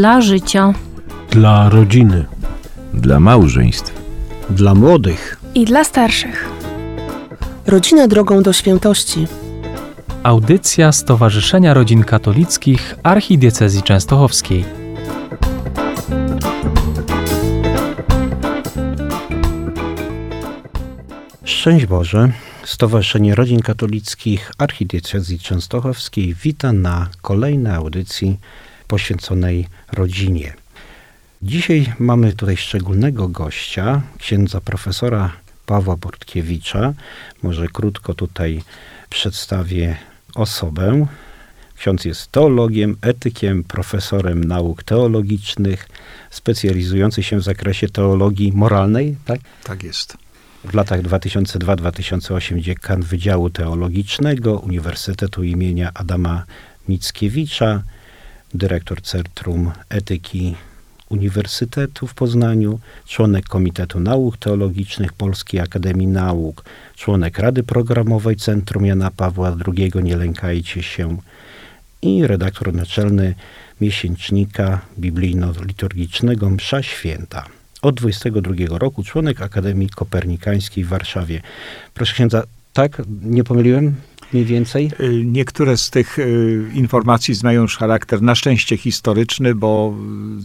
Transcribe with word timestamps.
Dla 0.00 0.20
życia. 0.20 0.74
Dla 1.30 1.68
rodziny. 1.68 2.24
Dla 2.94 3.20
małżeństw. 3.20 4.02
Dla 4.50 4.74
młodych. 4.74 5.40
I 5.54 5.64
dla 5.64 5.84
starszych. 5.84 6.48
Rodzina 7.66 8.08
drogą 8.08 8.42
do 8.42 8.52
świętości. 8.52 9.26
Audycja 10.22 10.92
Stowarzyszenia 10.92 11.74
Rodzin 11.74 12.04
Katolickich 12.04 12.96
Archidiecezji 13.02 13.82
Częstochowskiej. 13.82 14.64
Szczęść 21.44 21.86
Boże. 21.86 22.32
Stowarzyszenie 22.64 23.34
Rodzin 23.34 23.60
Katolickich 23.60 24.52
Archidiecezji 24.58 25.38
Częstochowskiej 25.38 26.34
wita 26.34 26.72
na 26.72 27.08
kolejnej 27.22 27.74
audycji 27.74 28.38
poświęconej 28.90 29.66
rodzinie. 29.92 30.54
Dzisiaj 31.42 31.92
mamy 31.98 32.32
tutaj 32.32 32.56
szczególnego 32.56 33.28
gościa, 33.28 34.02
księdza 34.18 34.60
profesora 34.60 35.32
Pawła 35.66 35.96
Bortkiewicza. 35.96 36.94
Może 37.42 37.66
krótko 37.68 38.14
tutaj 38.14 38.62
przedstawię 39.10 39.96
osobę. 40.34 41.06
Ksiądz 41.76 42.04
jest 42.04 42.32
teologiem, 42.32 42.96
etykiem, 43.02 43.64
profesorem 43.64 44.44
nauk 44.44 44.82
teologicznych, 44.82 45.88
specjalizujący 46.30 47.22
się 47.22 47.36
w 47.38 47.42
zakresie 47.42 47.88
teologii 47.88 48.52
moralnej, 48.52 49.16
tak? 49.24 49.40
Tak 49.64 49.82
jest. 49.82 50.16
W 50.64 50.74
latach 50.74 51.02
2002-2008 51.02 52.60
dziekan 52.60 53.02
Wydziału 53.02 53.50
Teologicznego 53.50 54.58
Uniwersytetu 54.58 55.42
imienia 55.44 55.90
Adama 55.94 56.44
Mickiewicza, 56.88 57.82
dyrektor 58.54 59.02
Centrum 59.02 59.70
Etyki 59.88 60.54
Uniwersytetu 61.08 62.06
w 62.06 62.14
Poznaniu, 62.14 62.80
członek 63.06 63.48
Komitetu 63.48 64.00
Nauk 64.00 64.36
Teologicznych 64.36 65.12
Polskiej 65.12 65.60
Akademii 65.60 66.06
Nauk, 66.06 66.64
członek 66.96 67.38
Rady 67.38 67.62
Programowej 67.62 68.36
Centrum 68.36 68.86
Jana 68.86 69.10
Pawła 69.10 69.56
II 69.66 69.92
Nie 70.02 70.16
lękajcie 70.16 70.82
się 70.82 71.16
i 72.02 72.26
redaktor 72.26 72.74
naczelny 72.74 73.34
miesięcznika 73.80 74.80
biblijno-liturgicznego 74.98 76.50
Msza 76.50 76.82
Święta. 76.82 77.46
Od 77.82 77.94
22 77.94 78.78
roku 78.78 79.02
członek 79.04 79.42
Akademii 79.42 79.88
Kopernikańskiej 79.88 80.84
w 80.84 80.88
Warszawie. 80.88 81.40
Proszę 81.94 82.14
księdza, 82.14 82.42
tak? 82.72 83.02
Nie 83.22 83.44
pomyliłem? 83.44 83.94
Mniej 84.32 84.44
więcej? 84.44 84.90
Y, 85.00 85.22
Niektóre 85.24 85.76
z 85.76 85.90
tych 85.90 86.18
y, 86.18 86.64
informacji 86.74 87.34
mają 87.42 87.62
już 87.62 87.76
charakter 87.76 88.22
na 88.22 88.34
szczęście 88.34 88.76
historyczny, 88.76 89.54
bo 89.54 89.94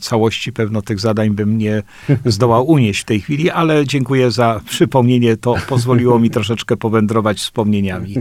całości 0.01 0.53
pewno 0.53 0.81
tych 0.81 0.99
zadań 0.99 1.29
bym 1.29 1.57
nie 1.57 1.83
zdołał 2.25 2.67
unieść 2.67 3.01
w 3.01 3.05
tej 3.05 3.21
chwili, 3.21 3.49
ale 3.49 3.85
dziękuję 3.85 4.31
za 4.31 4.61
przypomnienie. 4.69 5.37
To 5.37 5.55
pozwoliło 5.69 6.19
mi 6.19 6.29
troszeczkę 6.29 6.77
powędrować 6.77 7.37
wspomnieniami. 7.37 8.15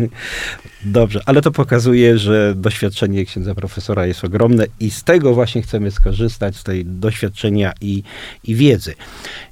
Dobrze, 0.85 1.21
ale 1.27 1.43
to 1.43 1.51
pokazuje, 1.51 2.19
że 2.19 2.55
doświadczenie 2.57 3.25
księdza 3.25 3.55
profesora 3.55 4.07
jest 4.07 4.25
ogromne 4.25 4.67
i 4.81 4.91
z 4.91 5.05
tego 5.05 5.35
właśnie 5.35 5.63
chcemy 5.63 5.91
skorzystać, 5.91 6.57
z 6.57 6.65
tej 6.65 6.85
doświadczenia 6.85 7.73
i, 7.81 8.03
i 8.45 8.55
wiedzy. 8.55 8.95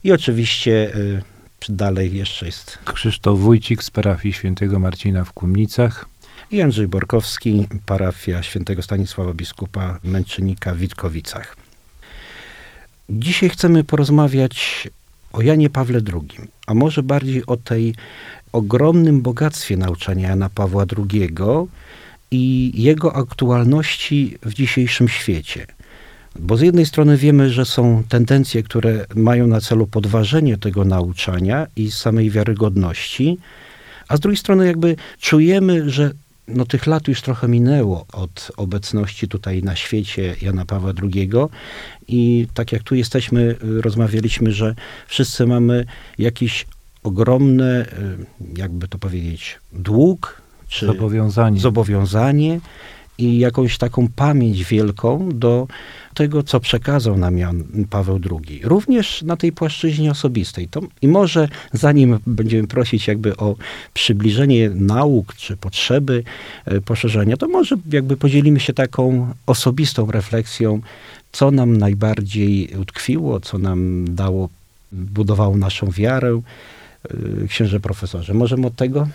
I 0.04 0.12
oczywiście 0.12 0.96
y, 0.96 1.31
dalej 1.70 2.14
jeszcze 2.14 2.46
jest 2.46 2.78
Krzysztof 2.94 3.40
Wójcik 3.40 3.82
z 3.82 3.90
parafii 3.90 4.34
świętego 4.34 4.78
Marcina 4.78 5.24
w 5.24 5.32
Kumnicach. 5.32 6.06
i 6.50 6.62
Andrzej 6.62 6.88
Borkowski, 6.88 7.68
parafia 7.86 8.42
świętego 8.42 8.82
Stanisława 8.82 9.34
Biskupa 9.34 9.98
Męczennika 10.04 10.74
w 10.74 10.76
Witkowicach. 10.76 11.56
Dzisiaj 13.10 13.48
chcemy 13.48 13.84
porozmawiać 13.84 14.88
o 15.32 15.42
Janie 15.42 15.70
Pawle 15.70 16.00
II, 16.12 16.48
a 16.66 16.74
może 16.74 17.02
bardziej 17.02 17.46
o 17.46 17.56
tej 17.56 17.94
ogromnym 18.52 19.22
bogactwie 19.22 19.76
nauczania 19.76 20.28
Jana 20.28 20.48
Pawła 20.48 20.84
II 20.98 21.28
i 22.30 22.72
jego 22.82 23.16
aktualności 23.16 24.38
w 24.42 24.54
dzisiejszym 24.54 25.08
świecie. 25.08 25.66
Bo 26.38 26.56
z 26.56 26.60
jednej 26.60 26.86
strony 26.86 27.16
wiemy, 27.16 27.50
że 27.50 27.64
są 27.64 28.02
tendencje, 28.08 28.62
które 28.62 29.06
mają 29.14 29.46
na 29.46 29.60
celu 29.60 29.86
podważenie 29.86 30.56
tego 30.56 30.84
nauczania 30.84 31.66
i 31.76 31.90
samej 31.90 32.30
wiarygodności, 32.30 33.38
a 34.08 34.16
z 34.16 34.20
drugiej 34.20 34.36
strony 34.36 34.66
jakby 34.66 34.96
czujemy, 35.20 35.90
że 35.90 36.10
no, 36.48 36.64
tych 36.64 36.86
lat 36.86 37.08
już 37.08 37.22
trochę 37.22 37.48
minęło 37.48 38.06
od 38.12 38.52
obecności 38.56 39.28
tutaj 39.28 39.62
na 39.62 39.76
świecie 39.76 40.36
Jana 40.42 40.64
Pawła 40.64 40.92
II 41.02 41.30
i 42.08 42.46
tak 42.54 42.72
jak 42.72 42.82
tu 42.82 42.94
jesteśmy, 42.94 43.56
rozmawialiśmy, 43.60 44.52
że 44.52 44.74
wszyscy 45.06 45.46
mamy 45.46 45.84
jakiś 46.18 46.66
ogromny, 47.02 47.86
jakby 48.56 48.88
to 48.88 48.98
powiedzieć, 48.98 49.58
dług, 49.72 50.42
czy 50.68 50.86
Zobowiązanie. 50.86 51.60
zobowiązanie 51.60 52.60
i 53.18 53.38
jakąś 53.38 53.78
taką 53.78 54.08
pamięć 54.16 54.64
wielką 54.64 55.28
do 55.34 55.66
tego, 56.14 56.42
co 56.42 56.60
przekazał 56.60 57.18
nam 57.18 57.38
Jan 57.38 57.64
Paweł 57.90 58.20
II. 58.30 58.60
Również 58.64 59.22
na 59.22 59.36
tej 59.36 59.52
płaszczyźnie 59.52 60.10
osobistej. 60.10 60.68
To, 60.68 60.80
I 61.02 61.08
może 61.08 61.48
zanim 61.72 62.18
będziemy 62.26 62.68
prosić 62.68 63.08
jakby 63.08 63.36
o 63.36 63.56
przybliżenie 63.94 64.70
nauk 64.70 65.34
czy 65.34 65.56
potrzeby 65.56 66.24
e, 66.64 66.80
poszerzenia, 66.80 67.36
to 67.36 67.48
może 67.48 67.76
jakby 67.92 68.16
podzielimy 68.16 68.60
się 68.60 68.72
taką 68.72 69.34
osobistą 69.46 70.10
refleksją, 70.10 70.80
co 71.32 71.50
nam 71.50 71.76
najbardziej 71.76 72.68
utkwiło, 72.80 73.40
co 73.40 73.58
nam 73.58 74.04
dało, 74.14 74.48
budowało 74.92 75.56
naszą 75.56 75.90
wiarę. 75.90 76.40
E, 77.44 77.48
Księże 77.48 77.80
profesorze, 77.80 78.34
możemy 78.34 78.66
od 78.66 78.76
tego? 78.76 79.08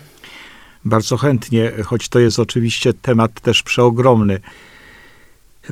Bardzo 0.88 1.16
chętnie, 1.16 1.72
choć 1.84 2.08
to 2.08 2.18
jest 2.18 2.38
oczywiście 2.38 2.92
temat 2.92 3.40
też 3.40 3.62
przeogromny. 3.62 4.40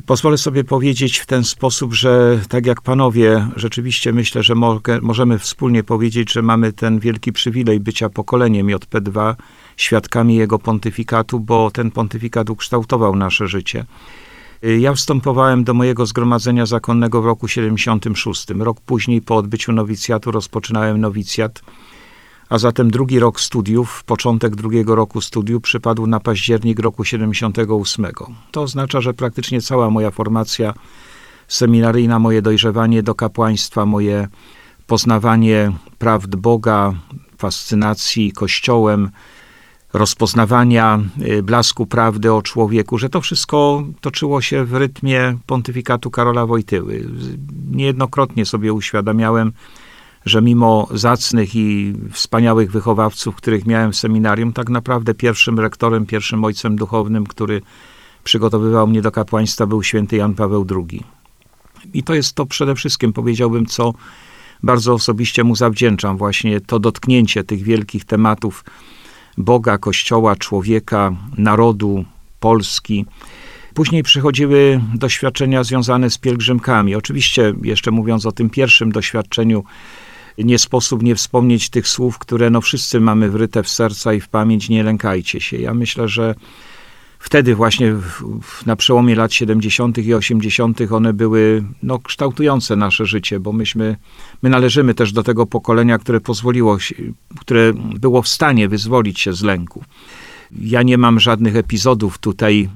Pozwolę 0.05 0.37
sobie 0.37 0.63
powiedzieć 0.63 1.17
w 1.17 1.25
ten 1.25 1.43
sposób, 1.43 1.93
że 1.93 2.39
tak 2.49 2.65
jak 2.65 2.81
panowie, 2.81 3.47
rzeczywiście 3.55 4.13
myślę, 4.13 4.43
że 4.43 4.55
mogę, 4.55 5.01
możemy 5.01 5.39
wspólnie 5.39 5.83
powiedzieć, 5.83 6.31
że 6.31 6.41
mamy 6.41 6.73
ten 6.73 6.99
wielki 6.99 7.33
przywilej 7.33 7.79
bycia 7.79 8.09
pokoleniem 8.09 8.67
JP2, 8.67 9.35
świadkami 9.77 10.35
jego 10.35 10.59
pontyfikatu, 10.59 11.39
bo 11.39 11.71
ten 11.71 11.91
pontyfikat 11.91 12.49
ukształtował 12.49 13.15
nasze 13.15 13.47
życie. 13.47 13.85
Ja 14.79 14.93
wstępowałem 14.93 15.63
do 15.63 15.73
mojego 15.73 16.05
zgromadzenia 16.05 16.65
zakonnego 16.65 17.21
w 17.21 17.25
roku 17.25 17.47
76. 17.47 18.47
Rok 18.49 18.81
później, 18.81 19.21
po 19.21 19.35
odbyciu 19.35 19.71
nowicjatu, 19.71 20.31
rozpoczynałem 20.31 21.01
nowicjat 21.01 21.61
a 22.49 22.57
zatem 22.57 22.91
drugi 22.91 23.19
rok 23.19 23.41
studiów, 23.41 24.03
początek 24.03 24.55
drugiego 24.55 24.95
roku 24.95 25.21
studiów 25.21 25.61
przypadł 25.61 26.07
na 26.07 26.19
październik 26.19 26.79
roku 26.79 27.03
78. 27.03 28.05
To 28.51 28.61
oznacza, 28.61 29.01
że 29.01 29.13
praktycznie 29.13 29.61
cała 29.61 29.89
moja 29.89 30.11
formacja 30.11 30.73
seminaryjna, 31.47 32.19
moje 32.19 32.41
dojrzewanie 32.41 33.03
do 33.03 33.15
kapłaństwa, 33.15 33.85
moje 33.85 34.27
poznawanie 34.87 35.71
prawd 35.97 36.37
Boga, 36.37 36.93
fascynacji 37.37 38.31
Kościołem, 38.31 39.09
rozpoznawania 39.93 40.99
y, 41.21 41.43
blasku 41.43 41.85
prawdy 41.85 42.33
o 42.33 42.41
człowieku, 42.41 42.97
że 42.97 43.09
to 43.09 43.21
wszystko 43.21 43.83
toczyło 44.01 44.41
się 44.41 44.65
w 44.65 44.73
rytmie 44.73 45.37
pontyfikatu 45.45 46.11
Karola 46.11 46.45
Wojtyły. 46.45 47.05
Niejednokrotnie 47.71 48.45
sobie 48.45 48.73
uświadamiałem, 48.73 49.53
że 50.27 50.41
mimo 50.41 50.87
zacnych 50.91 51.55
i 51.55 51.93
wspaniałych 52.11 52.71
wychowawców, 52.71 53.35
których 53.35 53.65
miałem 53.65 53.91
w 53.91 53.95
seminarium, 53.95 54.53
tak 54.53 54.69
naprawdę 54.69 55.13
pierwszym 55.13 55.59
rektorem, 55.59 56.05
pierwszym 56.05 56.43
ojcem 56.43 56.75
duchownym, 56.75 57.27
który 57.27 57.61
przygotowywał 58.23 58.87
mnie 58.87 59.01
do 59.01 59.11
kapłaństwa, 59.11 59.65
był 59.65 59.83
święty 59.83 60.15
Jan 60.15 60.35
Paweł 60.35 60.65
II. 60.71 61.03
I 61.93 62.03
to 62.03 62.13
jest 62.13 62.33
to 62.33 62.45
przede 62.45 62.75
wszystkim, 62.75 63.13
powiedziałbym, 63.13 63.65
co 63.65 63.93
bardzo 64.63 64.93
osobiście 64.93 65.43
mu 65.43 65.55
zawdzięczam, 65.55 66.17
właśnie 66.17 66.61
to 66.61 66.79
dotknięcie 66.79 67.43
tych 67.43 67.63
wielkich 67.63 68.05
tematów 68.05 68.63
Boga, 69.37 69.77
Kościoła, 69.77 70.35
człowieka, 70.35 71.15
narodu, 71.37 72.05
Polski. 72.39 73.05
Później 73.73 74.03
przychodziły 74.03 74.81
doświadczenia 74.95 75.63
związane 75.63 76.09
z 76.09 76.17
pielgrzymkami. 76.17 76.95
Oczywiście, 76.95 77.53
jeszcze 77.63 77.91
mówiąc 77.91 78.25
o 78.25 78.31
tym 78.31 78.49
pierwszym 78.49 78.91
doświadczeniu, 78.91 79.63
nie 80.37 80.59
sposób 80.59 81.03
nie 81.03 81.15
wspomnieć 81.15 81.69
tych 81.69 81.87
słów, 81.87 82.19
które 82.19 82.49
no 82.49 82.61
wszyscy 82.61 82.99
mamy 82.99 83.29
wryte 83.29 83.63
w 83.63 83.69
serca 83.69 84.13
i 84.13 84.19
w 84.19 84.29
pamięć, 84.29 84.69
nie 84.69 84.83
lękajcie 84.83 85.41
się. 85.41 85.57
Ja 85.57 85.73
myślę, 85.73 86.07
że 86.07 86.35
wtedy 87.19 87.55
właśnie 87.55 87.95
na 88.65 88.75
przełomie 88.75 89.15
lat 89.15 89.33
70. 89.33 89.97
i 89.97 90.13
80. 90.13 90.79
one 90.91 91.13
były 91.13 91.63
no, 91.83 91.99
kształtujące 91.99 92.75
nasze 92.75 93.05
życie, 93.05 93.39
bo 93.39 93.53
myśmy, 93.53 93.97
my 94.41 94.49
należymy 94.49 94.93
też 94.93 95.11
do 95.11 95.23
tego 95.23 95.45
pokolenia, 95.45 95.97
które 95.97 96.21
pozwoliło, 96.21 96.79
się, 96.79 96.95
które 97.39 97.73
było 97.73 98.21
w 98.21 98.27
stanie 98.27 98.67
wyzwolić 98.67 99.19
się 99.19 99.33
z 99.33 99.43
lęku. 99.43 99.83
Ja 100.61 100.83
nie 100.83 100.97
mam 100.97 101.19
żadnych 101.19 101.55
epizodów 101.55 102.17
tutaj 102.17 102.69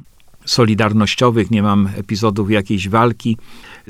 solidarnościowych, 0.52 1.52
nie 1.52 1.64
mam 1.64 1.90
epizodów 1.98 2.52
jakiejś 2.52 2.90
walki 2.90 3.38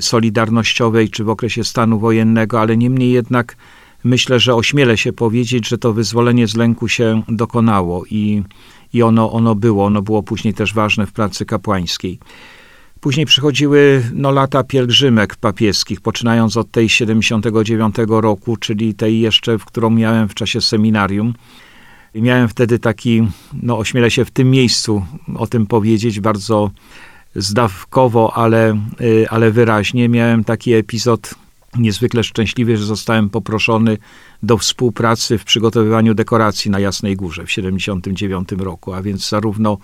solidarnościowej 0.00 1.10
czy 1.10 1.24
w 1.24 1.28
okresie 1.28 1.64
stanu 1.64 1.98
wojennego, 1.98 2.60
ale 2.60 2.76
niemniej 2.76 3.12
jednak 3.12 3.56
myślę, 4.04 4.40
że 4.40 4.54
ośmielę 4.54 4.98
się 4.98 5.12
powiedzieć, 5.12 5.68
że 5.68 5.78
to 5.78 5.92
wyzwolenie 5.92 6.46
z 6.46 6.56
lęku 6.56 6.88
się 6.88 7.22
dokonało 7.28 8.04
i, 8.10 8.42
i 8.92 9.02
ono, 9.02 9.32
ono 9.32 9.54
było. 9.54 9.84
Ono 9.84 10.02
było 10.02 10.22
później 10.22 10.54
też 10.54 10.74
ważne 10.74 11.06
w 11.06 11.12
pracy 11.12 11.46
kapłańskiej. 11.46 12.18
Później 13.00 13.26
przychodziły 13.26 14.02
no, 14.14 14.30
lata 14.30 14.64
pielgrzymek 14.64 15.36
papieskich, 15.36 16.00
poczynając 16.00 16.56
od 16.56 16.70
tej 16.70 16.88
79 16.88 17.96
roku, 18.08 18.56
czyli 18.56 18.94
tej 18.94 19.20
jeszcze, 19.20 19.58
w 19.58 19.64
którą 19.64 19.90
miałem 19.90 20.28
w 20.28 20.34
czasie 20.34 20.60
seminarium. 20.60 21.34
I 22.14 22.22
miałem 22.22 22.48
wtedy 22.48 22.78
taki, 22.78 23.28
no 23.62 23.78
ośmielę 23.78 24.10
się 24.10 24.24
w 24.24 24.30
tym 24.30 24.50
miejscu 24.50 25.06
o 25.34 25.46
tym 25.46 25.66
powiedzieć, 25.66 26.20
bardzo 26.20 26.70
zdawkowo, 27.34 28.36
ale, 28.36 28.78
y, 29.00 29.26
ale 29.30 29.50
wyraźnie. 29.50 30.08
Miałem 30.08 30.44
taki 30.44 30.72
epizod 30.72 31.34
niezwykle 31.78 32.24
szczęśliwy, 32.24 32.76
że 32.76 32.84
zostałem 32.84 33.30
poproszony 33.30 33.98
do 34.42 34.58
współpracy 34.58 35.38
w 35.38 35.44
przygotowywaniu 35.44 36.14
dekoracji 36.14 36.70
na 36.70 36.80
Jasnej 36.80 37.16
Górze 37.16 37.46
w 37.46 37.52
79 37.52 38.48
roku, 38.58 38.92
a 38.92 39.02
więc 39.02 39.28
zarówno 39.28 39.78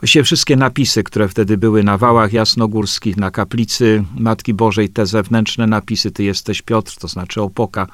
Właściwie 0.00 0.22
wszystkie 0.22 0.56
napisy, 0.56 1.02
które 1.02 1.28
wtedy 1.28 1.56
były 1.58 1.82
na 1.82 1.98
wałach 1.98 2.32
jasnogórskich, 2.32 3.16
na 3.16 3.30
kaplicy 3.30 4.04
Matki 4.18 4.54
Bożej, 4.54 4.88
te 4.88 5.06
zewnętrzne 5.06 5.66
napisy, 5.66 6.10
Ty 6.10 6.24
jesteś 6.24 6.62
Piotr, 6.62 6.96
to 6.98 7.08
znaczy 7.08 7.42
opoka, 7.42 7.86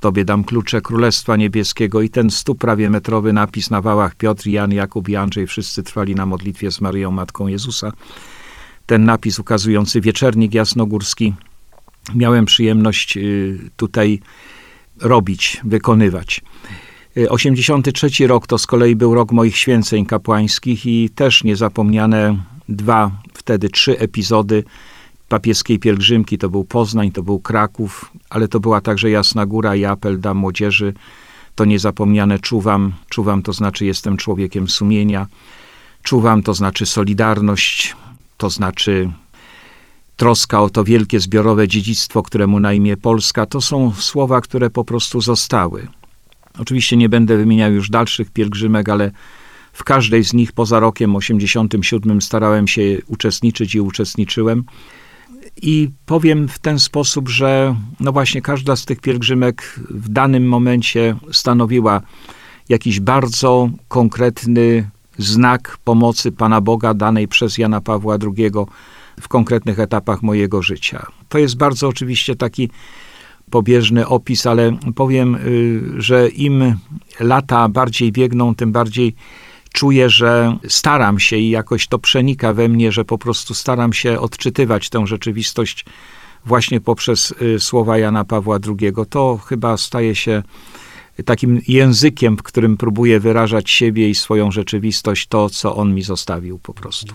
Tobie 0.00 0.24
dam 0.24 0.44
klucze 0.44 0.80
Królestwa 0.80 1.36
Niebieskiego 1.36 2.02
i 2.02 2.10
ten 2.10 2.30
stu 2.30 2.54
prawie 2.54 2.90
metrowy 2.90 3.32
napis 3.32 3.70
na 3.70 3.80
wałach 3.80 4.14
Piotr, 4.14 4.46
Jan, 4.46 4.72
Jakub 4.72 5.08
i 5.08 5.16
Andrzej, 5.16 5.46
wszyscy 5.46 5.82
trwali 5.82 6.14
na 6.14 6.26
modlitwie 6.26 6.72
z 6.72 6.80
Maryją, 6.80 7.10
Matką 7.10 7.46
Jezusa. 7.46 7.92
Ten 8.86 9.04
napis 9.04 9.38
ukazujący 9.38 10.00
wieczernik 10.00 10.54
jasnogórski 10.54 11.34
miałem 12.14 12.44
przyjemność 12.44 13.16
y, 13.16 13.58
tutaj 13.76 14.20
robić, 15.00 15.60
wykonywać. 15.64 16.42
83 17.28 18.26
rok 18.26 18.46
to 18.46 18.58
z 18.58 18.66
kolei 18.66 18.96
był 18.96 19.14
rok 19.14 19.32
moich 19.32 19.56
święceń 19.56 20.06
kapłańskich 20.06 20.86
i 20.86 21.10
też 21.10 21.44
niezapomniane 21.44 22.36
dwa, 22.68 23.10
wtedy 23.34 23.68
trzy 23.68 23.98
epizody 23.98 24.64
papieskiej 25.28 25.78
pielgrzymki. 25.78 26.38
To 26.38 26.48
był 26.48 26.64
Poznań, 26.64 27.12
to 27.12 27.22
był 27.22 27.40
Kraków, 27.40 28.12
ale 28.30 28.48
to 28.48 28.60
była 28.60 28.80
także 28.80 29.10
Jasna 29.10 29.46
Góra 29.46 29.76
i 29.76 29.84
apel 29.84 30.20
dla 30.20 30.34
młodzieży. 30.34 30.94
To 31.54 31.64
niezapomniane 31.64 32.38
czuwam. 32.38 32.92
Czuwam 33.08 33.42
to 33.42 33.52
znaczy 33.52 33.86
jestem 33.86 34.16
człowiekiem 34.16 34.68
sumienia. 34.68 35.26
Czuwam 36.02 36.42
to 36.42 36.54
znaczy 36.54 36.86
solidarność, 36.86 37.96
to 38.36 38.50
znaczy 38.50 39.10
troska 40.16 40.62
o 40.62 40.70
to 40.70 40.84
wielkie 40.84 41.20
zbiorowe 41.20 41.68
dziedzictwo, 41.68 42.22
któremu 42.22 42.60
na 42.60 42.72
imię 42.72 42.96
Polska. 42.96 43.46
To 43.46 43.60
są 43.60 43.92
słowa, 43.92 44.40
które 44.40 44.70
po 44.70 44.84
prostu 44.84 45.20
zostały. 45.20 45.88
Oczywiście 46.58 46.96
nie 46.96 47.08
będę 47.08 47.36
wymieniał 47.36 47.72
już 47.72 47.90
dalszych 47.90 48.30
pielgrzymek, 48.30 48.88
ale 48.88 49.10
w 49.72 49.84
każdej 49.84 50.24
z 50.24 50.32
nich 50.32 50.52
poza 50.52 50.80
rokiem 50.80 51.16
87 51.16 52.22
starałem 52.22 52.68
się 52.68 52.82
uczestniczyć 53.06 53.74
i 53.74 53.80
uczestniczyłem. 53.80 54.64
I 55.62 55.90
powiem 56.06 56.48
w 56.48 56.58
ten 56.58 56.78
sposób, 56.78 57.28
że 57.28 57.76
no 58.00 58.12
właśnie 58.12 58.42
każda 58.42 58.76
z 58.76 58.84
tych 58.84 59.00
pielgrzymek 59.00 59.80
w 59.90 60.08
danym 60.08 60.48
momencie 60.48 61.16
stanowiła 61.32 62.00
jakiś 62.68 63.00
bardzo 63.00 63.70
konkretny 63.88 64.90
znak 65.18 65.78
pomocy 65.84 66.32
Pana 66.32 66.60
Boga 66.60 66.94
danej 66.94 67.28
przez 67.28 67.58
Jana 67.58 67.80
Pawła 67.80 68.18
II 68.36 68.50
w 69.20 69.28
konkretnych 69.28 69.80
etapach 69.80 70.22
mojego 70.22 70.62
życia. 70.62 71.06
To 71.28 71.38
jest 71.38 71.56
bardzo 71.56 71.88
oczywiście 71.88 72.36
taki 72.36 72.70
pobieżny 73.50 74.06
opis, 74.06 74.46
ale 74.46 74.76
powiem, 74.94 75.34
y, 75.34 76.02
że 76.02 76.28
im 76.28 76.76
lata 77.20 77.68
bardziej 77.68 78.12
biegną, 78.12 78.54
tym 78.54 78.72
bardziej 78.72 79.14
czuję, 79.76 80.10
że 80.10 80.56
staram 80.68 81.18
się 81.18 81.36
i 81.36 81.50
jakoś 81.50 81.86
to 81.86 81.98
przenika 81.98 82.52
we 82.52 82.68
mnie, 82.68 82.92
że 82.92 83.04
po 83.04 83.18
prostu 83.18 83.54
staram 83.54 83.92
się 83.92 84.20
odczytywać 84.20 84.88
tę 84.88 85.06
rzeczywistość 85.06 85.84
właśnie 86.44 86.80
poprzez 86.80 87.34
y, 87.42 87.60
słowa 87.60 87.98
Jana 87.98 88.24
Pawła 88.24 88.58
II. 88.66 88.92
To 89.10 89.38
chyba 89.46 89.76
staje 89.76 90.14
się 90.14 90.42
takim 91.24 91.60
językiem, 91.68 92.36
w 92.36 92.42
którym 92.42 92.76
próbuję 92.76 93.20
wyrażać 93.20 93.70
siebie 93.70 94.10
i 94.10 94.14
swoją 94.14 94.50
rzeczywistość, 94.50 95.26
to 95.26 95.50
co 95.50 95.76
on 95.76 95.94
mi 95.94 96.02
zostawił 96.02 96.58
po 96.58 96.74
prostu 96.74 97.14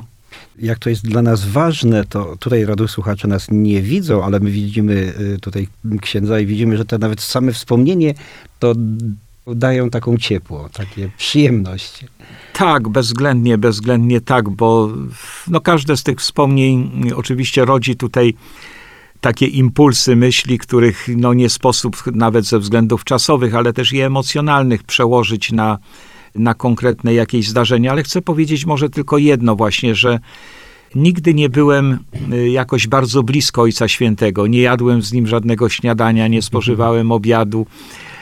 jak 0.60 0.80
to 0.80 0.90
jest 0.90 1.08
dla 1.08 1.22
nas 1.22 1.46
ważne, 1.46 2.06
to 2.06 2.36
tutaj 2.40 2.66
słuchacze 2.88 3.28
nas 3.28 3.48
nie 3.52 3.82
widzą, 3.82 4.24
ale 4.24 4.40
my 4.40 4.52
widzimy 4.52 5.14
y, 5.20 5.40
tutaj 5.42 5.68
księdza 6.02 6.40
i 6.40 6.46
widzimy, 6.46 6.78
że 6.78 6.86
to 6.86 6.98
nawet 6.98 7.22
same 7.22 7.52
wspomnienie 7.52 8.14
to 8.60 8.74
dają 9.56 9.90
taką 9.90 10.18
ciepło, 10.18 10.70
takie 10.74 11.10
przyjemność. 11.18 12.06
Tak, 12.54 12.90
bezwzględnie, 12.90 13.58
bezwzględnie 13.58 14.22
tak, 14.22 14.50
bo 14.50 14.90
no, 15.48 15.62
każde 15.62 15.98
z 15.98 16.04
tych 16.04 16.20
wspomnień 16.20 16.92
oczywiście 17.16 17.66
rodzi 17.66 17.96
tutaj 17.96 18.34
takie 19.22 19.46
impulsy 19.46 20.16
myśli, 20.16 20.58
których 20.58 21.08
no, 21.18 21.34
nie 21.34 21.50
sposób 21.50 22.04
nawet 22.16 22.46
ze 22.46 22.60
względów 22.60 23.04
czasowych, 23.04 23.56
ale 23.56 23.74
też 23.74 23.94
i 23.94 24.00
emocjonalnych 24.00 24.84
przełożyć 24.84 25.52
na, 25.52 25.78
na 26.36 26.54
konkretne 26.54 27.14
jakieś 27.14 27.48
zdarzenia, 27.48 27.92
ale 27.92 28.04
chcę 28.04 28.22
powiedzieć 28.22 28.66
może 28.66 28.90
tylko 28.90 29.18
jedno 29.18 29.56
właśnie, 29.56 29.96
że 29.96 30.20
nigdy 30.96 31.34
nie 31.34 31.50
byłem 31.50 32.00
y, 32.34 32.50
jakoś 32.50 32.88
bardzo 32.88 33.24
blisko 33.24 33.62
Ojca 33.62 33.88
Świętego. 33.88 34.48
Nie 34.48 34.62
jadłem 34.62 35.02
z 35.02 35.14
nim 35.14 35.28
żadnego 35.28 35.70
śniadania, 35.70 36.28
nie 36.28 36.42
spożywałem 36.42 37.12
obiadu, 37.12 37.66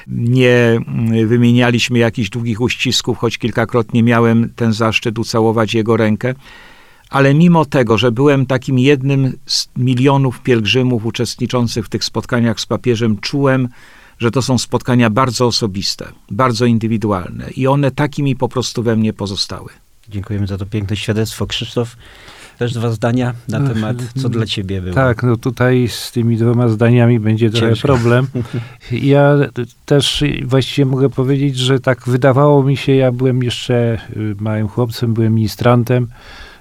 nie 0.10 0.80
y, 1.14 1.28
wymienialiśmy 1.28 2.00
jakichś 2.00 2.30
długich 2.30 2.62
uścisków, 2.62 3.18
choć 3.18 3.38
kilkakrotnie 3.38 4.04
miałem 4.04 4.50
ten 4.56 4.74
zaszczyt 4.74 5.20
ucałować 5.20 5.74
jego 5.74 5.98
rękę. 5.98 6.36
Ale 7.10 7.34
mimo 7.34 7.66
tego, 7.66 7.98
że 7.98 8.12
byłem 8.12 8.46
takim 8.46 8.80
jednym 8.80 9.34
z 9.46 9.68
milionów 9.78 10.42
pielgrzymów 10.42 11.06
uczestniczących 11.06 11.86
w 11.86 11.90
tych 11.90 12.04
spotkaniach 12.04 12.60
z 12.60 12.66
papieżem, 12.66 13.18
czułem, 13.18 13.70
że 14.20 14.32
to 14.32 14.42
są 14.42 14.58
spotkania 14.58 15.10
bardzo 15.10 15.46
osobiste, 15.46 16.12
bardzo 16.32 16.66
indywidualne 16.66 17.50
i 17.50 17.68
one 17.68 17.92
takimi 17.92 18.36
po 18.36 18.50
prostu 18.50 18.84
we 18.84 18.96
mnie 18.96 19.14
pozostały. 19.14 19.70
Dziękujemy 20.10 20.48
za 20.48 20.58
to 20.58 20.66
piękne 20.66 20.98
świadectwo. 20.98 21.48
Krzysztof, 21.48 21.96
też 22.60 22.74
dwa 22.74 22.92
zdania 22.92 23.34
na 23.48 23.70
temat, 23.70 23.98
co 24.22 24.30
dla 24.30 24.46
ciebie 24.46 24.82
było. 24.82 24.96
Tak, 24.96 25.24
no 25.24 25.36
tutaj 25.36 25.88
z 25.88 26.12
tymi 26.12 26.38
dwoma 26.38 26.70
zdaniami 26.70 27.20
będzie 27.20 27.50
trochę 27.50 27.68
Ciężko. 27.68 27.88
problem. 27.88 28.28
Ja 28.92 29.38
też 29.86 30.24
właściwie 30.46 30.86
mogę 30.86 31.10
powiedzieć, 31.10 31.58
że 31.58 31.80
tak 31.80 32.02
wydawało 32.06 32.64
mi 32.64 32.78
się, 32.78 32.96
ja 32.96 33.12
byłem 33.12 33.44
jeszcze 33.44 33.98
y, 34.18 34.36
małym 34.40 34.68
chłopcem, 34.68 35.14
byłem 35.14 35.34
ministrantem, 35.34 36.08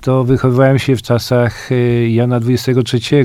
to 0.00 0.24
wychowywałem 0.24 0.78
się 0.78 0.96
w 0.96 1.02
czasach 1.02 1.72
y, 1.72 2.08
Jana 2.10 2.36
XXIII 2.36 3.24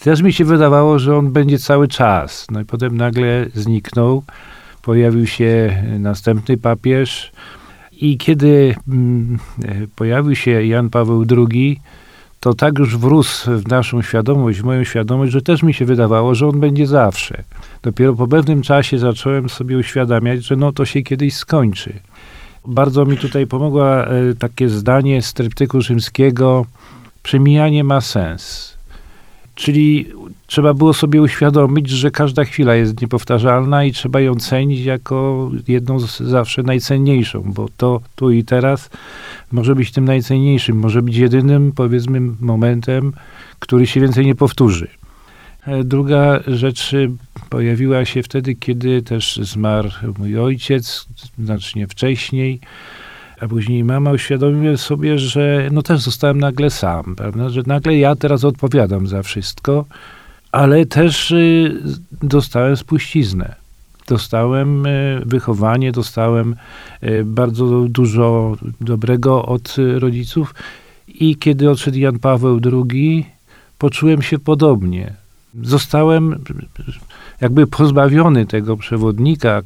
też 0.00 0.22
mi 0.22 0.32
się 0.32 0.44
wydawało, 0.44 0.98
że 0.98 1.16
on 1.16 1.32
będzie 1.32 1.58
cały 1.58 1.88
czas. 1.88 2.46
No 2.50 2.60
i 2.60 2.64
potem 2.64 2.96
nagle 2.96 3.46
zniknął. 3.54 4.22
Pojawił 4.82 5.26
się 5.26 5.82
następny 5.98 6.56
papież. 6.56 7.32
I 8.00 8.18
kiedy 8.18 8.74
mm, 8.88 9.38
pojawił 9.96 10.36
się 10.36 10.66
Jan 10.66 10.90
Paweł 10.90 11.24
II, 11.30 11.80
to 12.40 12.54
tak 12.54 12.78
już 12.78 12.96
wrósł 12.96 13.50
w 13.50 13.68
naszą 13.68 14.02
świadomość, 14.02 14.60
w 14.60 14.64
moją 14.64 14.84
świadomość, 14.84 15.32
że 15.32 15.42
też 15.42 15.62
mi 15.62 15.74
się 15.74 15.84
wydawało, 15.84 16.34
że 16.34 16.48
on 16.48 16.60
będzie 16.60 16.86
zawsze. 16.86 17.42
Dopiero 17.82 18.14
po 18.14 18.28
pewnym 18.28 18.62
czasie 18.62 18.98
zacząłem 18.98 19.48
sobie 19.48 19.78
uświadamiać, 19.78 20.44
że 20.44 20.56
no 20.56 20.72
to 20.72 20.84
się 20.84 21.02
kiedyś 21.02 21.34
skończy. 21.34 21.92
Bardzo 22.66 23.04
mi 23.04 23.16
tutaj 23.16 23.46
pomogło 23.46 24.06
e, 24.06 24.34
takie 24.38 24.68
zdanie 24.68 25.22
z 25.22 25.32
tryptyku 25.32 25.80
rzymskiego: 25.80 26.66
Przemijanie 27.22 27.84
ma 27.84 28.00
sens. 28.00 28.76
Czyli 29.54 30.12
trzeba 30.46 30.74
było 30.74 30.94
sobie 30.94 31.22
uświadomić, 31.22 31.90
że 31.90 32.10
każda 32.10 32.44
chwila 32.44 32.74
jest 32.74 33.00
niepowtarzalna 33.00 33.84
i 33.84 33.92
trzeba 33.92 34.20
ją 34.20 34.34
cenić 34.34 34.84
jako 34.84 35.50
jedną 35.68 36.00
z 36.00 36.20
zawsze 36.20 36.62
najcenniejszą, 36.62 37.42
bo 37.46 37.68
to 37.76 38.00
tu 38.14 38.30
i 38.30 38.44
teraz 38.44 38.90
może 39.52 39.74
być 39.74 39.92
tym 39.92 40.04
najcenniejszym, 40.04 40.76
może 40.78 41.02
być 41.02 41.16
jedynym, 41.16 41.72
powiedzmy, 41.72 42.20
momentem, 42.40 43.12
który 43.58 43.86
się 43.86 44.00
więcej 44.00 44.26
nie 44.26 44.34
powtórzy. 44.34 44.88
E, 45.66 45.84
druga 45.84 46.40
rzecz 46.46 46.92
y, 46.92 47.10
pojawiła 47.48 48.04
się 48.04 48.22
wtedy, 48.22 48.54
kiedy 48.54 49.02
też 49.02 49.36
zmarł 49.36 49.90
mój 50.18 50.38
ojciec, 50.38 51.06
znacznie 51.38 51.86
wcześniej 51.86 52.60
a 53.40 53.48
później 53.48 53.84
mama 53.84 54.10
uświadomiła 54.10 54.76
sobie, 54.76 55.18
że 55.18 55.68
no 55.72 55.82
też 55.82 56.00
zostałem 56.00 56.38
nagle 56.38 56.70
sam, 56.70 57.16
prawda? 57.16 57.48
że 57.48 57.62
nagle 57.66 57.96
ja 57.96 58.16
teraz 58.16 58.44
odpowiadam 58.44 59.06
za 59.06 59.22
wszystko, 59.22 59.84
ale 60.52 60.86
też 60.86 61.30
y, 61.30 61.82
dostałem 62.22 62.76
spuściznę. 62.76 63.54
Dostałem 64.08 64.86
y, 64.86 65.22
wychowanie, 65.26 65.92
dostałem 65.92 66.56
y, 67.02 67.24
bardzo 67.24 67.86
dużo 67.88 68.56
dobrego 68.80 69.46
od 69.46 69.76
rodziców 69.98 70.54
I 71.08 71.36
kiedy 71.36 71.70
odszedł 71.70 71.98
Jan 71.98 72.18
Paweł 72.18 72.60
II, 72.72 73.26
poczułem 73.78 74.22
się 74.22 74.38
podobnie. 74.38 75.14
Zostałem 75.62 76.44
jakby 77.40 77.66
pozbawiony 77.66 78.46
tego 78.46 78.76
przewodnika 78.76 79.62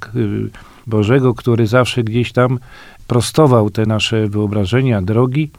Bożego, 0.87 1.34
który 1.34 1.66
zawsze 1.66 2.04
gdzieś 2.04 2.32
tam 2.32 2.58
prostował 3.06 3.70
te 3.70 3.87
nasze 3.87 4.28
wyobrażenia, 4.28 5.02
drogi. 5.02 5.50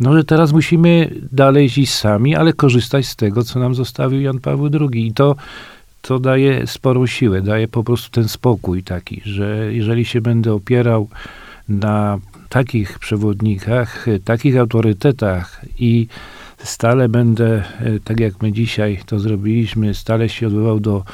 No, 0.00 0.14
że 0.14 0.24
teraz 0.24 0.52
musimy 0.52 1.10
dalej 1.32 1.66
iść 1.66 1.94
sami, 1.94 2.36
ale 2.36 2.52
korzystać 2.52 3.06
z 3.06 3.16
tego, 3.16 3.44
co 3.44 3.58
nam 3.58 3.74
zostawił 3.74 4.20
Jan 4.20 4.38
Paweł 4.38 4.70
II. 4.80 5.06
I 5.06 5.12
to, 5.12 5.36
to 6.02 6.18
daje 6.18 6.66
sporą 6.66 7.06
siłę, 7.06 7.42
daje 7.42 7.68
po 7.68 7.84
prostu 7.84 8.10
ten 8.10 8.28
spokój 8.28 8.82
taki, 8.82 9.22
że 9.24 9.74
jeżeli 9.74 10.04
się 10.04 10.20
będę 10.20 10.52
opierał 10.52 11.08
na 11.68 12.18
takich 12.48 12.98
przewodnikach, 12.98 14.06
takich 14.24 14.56
autorytetach 14.56 15.64
i 15.78 16.06
stale 16.58 17.08
będę, 17.08 17.64
e, 17.80 18.00
tak 18.04 18.20
jak 18.20 18.42
my 18.42 18.52
dzisiaj 18.52 19.00
to 19.06 19.18
zrobiliśmy, 19.18 19.94
stale 19.94 20.28
się 20.28 20.46
odbywał 20.46 20.80
do 20.80 21.04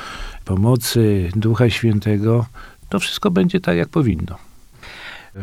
pomocy 0.45 1.29
Ducha 1.37 1.71
Świętego, 1.71 2.47
to 2.89 2.99
wszystko 2.99 3.31
będzie 3.31 3.61
tak, 3.61 3.77
jak 3.77 3.89
powinno. 3.89 4.46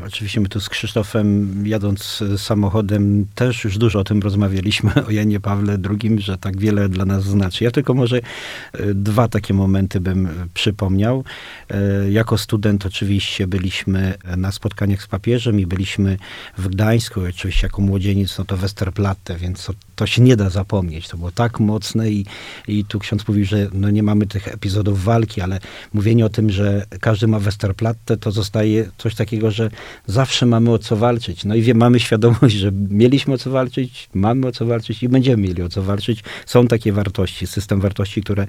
Oczywiście 0.05 0.41
my 0.41 0.49
tu 0.49 0.59
z 0.59 0.69
Krzysztofem 0.69 1.53
jadąc 1.67 2.23
samochodem 2.37 3.25
też 3.35 3.63
już 3.63 3.77
dużo 3.77 3.99
o 3.99 4.03
tym 4.03 4.21
rozmawialiśmy, 4.21 4.91
o 5.07 5.11
Janie 5.11 5.39
Pawle 5.39 5.77
II, 5.89 6.21
że 6.21 6.37
tak 6.37 6.57
wiele 6.57 6.89
dla 6.89 7.05
nas 7.05 7.23
znaczy. 7.23 7.63
Ja 7.63 7.71
tylko 7.71 7.93
może 7.93 8.17
e, 8.17 8.93
dwa 8.93 9.27
takie 9.27 9.53
momenty 9.53 9.99
bym 9.99 10.29
przypomniał. 10.53 11.23
E, 11.69 12.11
jako 12.11 12.37
student 12.37 12.85
oczywiście 12.85 13.47
byliśmy 13.47 14.13
na 14.37 14.51
spotkaniach 14.51 15.03
z 15.03 15.07
papieżem 15.07 15.59
i 15.59 15.65
byliśmy 15.65 16.17
w 16.57 16.67
Gdańsku, 16.67 17.21
oczywiście 17.29 17.67
jako 17.67 17.81
młodzieniec, 17.81 18.37
no 18.37 18.45
to 18.45 18.57
Westerplatte, 18.57 19.35
więc 19.37 19.65
to, 19.65 19.73
to 19.95 20.07
się 20.07 20.21
nie 20.21 20.35
da 20.35 20.49
zapomnieć. 20.49 21.07
To 21.07 21.17
było 21.17 21.31
tak 21.31 21.59
mocne 21.59 22.11
i, 22.11 22.25
i 22.67 22.85
tu 22.85 22.99
ksiądz 22.99 23.27
mówił, 23.27 23.45
że 23.45 23.69
no 23.73 23.89
nie 23.89 24.03
mamy 24.03 24.27
tych 24.27 24.47
epizodów 24.47 25.03
walki, 25.03 25.41
ale 25.41 25.59
mówienie 25.93 26.25
o 26.25 26.29
tym, 26.29 26.49
że 26.49 26.85
każdy 26.99 27.27
ma 27.27 27.39
Westerplatte, 27.39 28.17
to 28.17 28.31
zostaje 28.31 28.89
coś 28.97 29.15
takiego, 29.15 29.51
że 29.51 29.69
zawsze 30.07 30.45
mamy 30.45 30.71
o 30.71 30.79
co 30.79 30.95
walczyć. 30.95 31.45
No 31.45 31.55
i 31.55 31.61
wie, 31.61 31.73
mamy 31.73 31.99
świadomość, 31.99 32.55
że 32.55 32.71
mieliśmy 32.89 33.33
o 33.33 33.37
co 33.37 33.51
walczyć, 33.51 34.09
mamy 34.13 34.47
o 34.47 34.51
co 34.51 34.65
walczyć 34.65 35.03
i 35.03 35.09
będziemy 35.09 35.43
mieli 35.43 35.61
o 35.61 35.69
co 35.69 35.83
walczyć. 35.83 36.23
Są 36.45 36.67
takie 36.67 36.93
wartości, 36.93 37.47
system 37.47 37.81
wartości, 37.81 38.21
które 38.21 38.47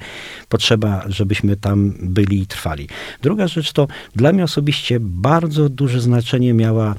potrzeba, 0.48 1.04
żebyśmy 1.08 1.56
tam 1.56 1.94
byli 2.00 2.40
i 2.40 2.46
trwali. 2.46 2.88
Druga 3.22 3.48
rzecz 3.48 3.72
to 3.72 3.88
dla 4.16 4.32
mnie 4.32 4.44
osobiście 4.44 5.00
bardzo 5.00 5.68
duże 5.68 6.00
znaczenie 6.00 6.54
miała 6.54 6.94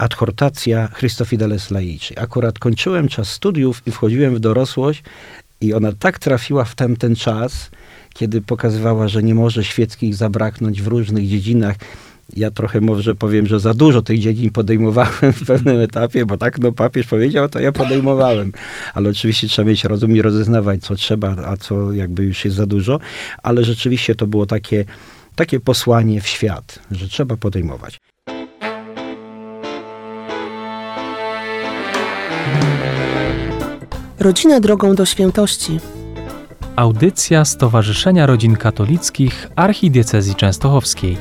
adhortacja 0.00 0.88
Christofideles 0.98 1.70
Laici. 1.70 2.18
Akurat 2.18 2.58
kończyłem 2.58 3.08
czas 3.08 3.30
studiów 3.30 3.82
i 3.86 3.90
wchodziłem 3.90 4.34
w 4.34 4.40
dorosłość 4.40 5.02
i 5.60 5.74
ona 5.74 5.92
tak 5.92 6.18
trafiła 6.18 6.64
w 6.64 6.74
ten, 6.74 6.96
ten 6.96 7.16
czas, 7.16 7.70
kiedy 8.14 8.40
pokazywała, 8.40 9.08
że 9.08 9.22
nie 9.22 9.34
może 9.34 9.64
świeckich 9.64 10.14
zabraknąć 10.14 10.82
w 10.82 10.86
różnych 10.86 11.28
dziedzinach 11.28 11.76
ja 12.36 12.50
trochę 12.50 12.80
może 12.80 13.14
powiem, 13.14 13.46
że 13.46 13.60
za 13.60 13.74
dużo 13.74 14.02
tych 14.02 14.18
dziedzin 14.18 14.50
podejmowałem 14.50 15.32
w 15.32 15.46
pewnym 15.46 15.80
etapie, 15.88 16.26
bo 16.26 16.36
tak 16.36 16.58
no 16.58 16.72
papież 16.72 17.06
powiedział, 17.06 17.48
to 17.48 17.60
ja 17.60 17.72
podejmowałem. 17.72 18.52
Ale 18.94 19.10
oczywiście 19.10 19.48
trzeba 19.48 19.68
mieć 19.68 19.84
rozum 19.84 20.16
i 20.16 20.22
rozeznawać, 20.22 20.82
co 20.82 20.94
trzeba, 20.94 21.36
a 21.46 21.56
co 21.56 21.92
jakby 21.92 22.24
już 22.24 22.44
jest 22.44 22.56
za 22.56 22.66
dużo. 22.66 23.00
Ale 23.42 23.64
rzeczywiście 23.64 24.14
to 24.14 24.26
było 24.26 24.46
takie, 24.46 24.84
takie 25.34 25.60
posłanie 25.60 26.20
w 26.20 26.26
świat, 26.26 26.78
że 26.90 27.08
trzeba 27.08 27.36
podejmować. 27.36 27.98
Rodzina 34.20 34.60
drogą 34.60 34.94
do 34.94 35.06
świętości. 35.06 35.80
Audycja 36.76 37.44
Stowarzyszenia 37.44 38.26
Rodzin 38.26 38.56
Katolickich 38.56 39.50
Archidiecezji 39.56 40.34
Częstochowskiej. 40.34 41.16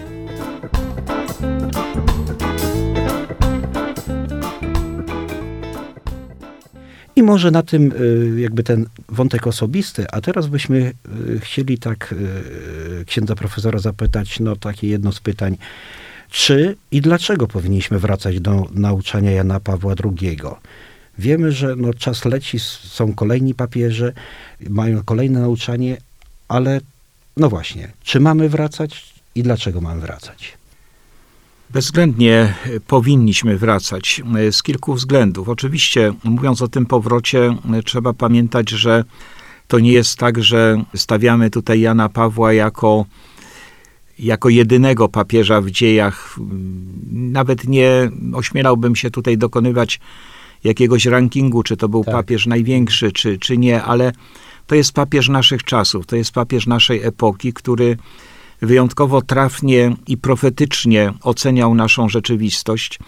I 7.16 7.24
może 7.24 7.52
na 7.52 7.64
tym 7.64 7.92
y, 7.92 8.42
jakby 8.42 8.64
ten 8.64 8.86
wątek 9.10 9.48
osobisty, 9.48 10.06
a 10.12 10.22
teraz 10.22 10.48
byśmy 10.48 10.94
y, 11.30 11.40
chcieli 11.40 11.78
tak 11.78 12.16
y, 13.02 13.06
księdza 13.06 13.36
profesora 13.36 13.80
zapytać, 13.80 14.40
no 14.40 14.56
takie 14.56 14.88
jedno 14.88 15.12
z 15.12 15.20
pytań, 15.20 15.58
czy 16.30 16.76
i 16.92 17.02
dlaczego 17.02 17.48
powinniśmy 17.48 18.00
wracać 18.00 18.40
do 18.40 18.68
nauczania 18.72 19.32
Jana 19.32 19.60
Pawła 19.60 19.94
II? 20.04 20.38
Wiemy, 21.20 21.52
że 21.52 21.76
no, 21.76 21.94
czas 21.94 22.26
leci, 22.26 22.60
są 22.84 23.14
kolejni 23.14 23.54
papieże, 23.54 24.14
mają 24.70 25.04
kolejne 25.04 25.40
nauczanie, 25.40 25.98
ale 26.48 26.82
no 27.38 27.50
właśnie, 27.50 27.92
czy 28.04 28.20
mamy 28.20 28.50
wracać 28.50 29.14
i 29.36 29.44
dlaczego 29.44 29.82
mamy 29.82 30.02
wracać? 30.02 30.58
Bezwzględnie 31.70 32.54
powinniśmy 32.88 33.58
wracać 33.58 34.22
e, 34.38 34.52
z 34.52 34.64
kilku 34.64 34.94
względów. 34.94 35.50
Oczywiście, 35.50 36.14
mówiąc 36.24 36.62
o 36.62 36.68
tym 36.68 36.86
powrocie, 36.86 37.56
e, 37.74 37.84
trzeba 37.84 38.14
pamiętać, 38.14 38.70
że 38.70 39.04
to 39.68 39.80
nie 39.80 39.92
jest 39.92 40.18
tak, 40.18 40.44
że 40.44 40.84
stawiamy 40.96 41.50
tutaj 41.50 41.80
Jana 41.80 42.10
Pawła 42.10 42.54
jako, 42.54 43.06
jako 44.20 44.50
jedynego 44.50 45.10
papieża 45.10 45.62
w 45.62 45.72
dziejach. 45.72 46.36
Nawet 47.12 47.68
nie 47.68 48.12
ośmielałbym 48.34 48.96
się 48.96 49.12
tutaj 49.12 49.38
dokonywać 49.38 50.00
jakiegoś 50.64 51.06
rankingu, 51.06 51.64
czy 51.64 51.78
to 51.78 51.90
był 51.90 52.04
tak. 52.04 52.14
papież 52.14 52.48
największy, 52.48 53.12
czy, 53.12 53.38
czy 53.38 53.58
nie, 53.58 53.84
ale 53.84 54.12
to 54.68 54.76
jest 54.76 54.92
papież 54.92 55.30
naszych 55.30 55.64
czasów, 55.64 56.06
to 56.06 56.16
jest 56.16 56.32
papież 56.32 56.68
naszej 56.68 57.04
epoki, 57.04 57.54
który 57.54 57.98
wyjątkowo 58.62 59.22
trafnie 59.22 59.96
i 60.08 60.18
profetycznie 60.18 61.14
oceniał 61.24 61.76
naszą 61.76 62.10
rzeczywistość. 62.10 63.00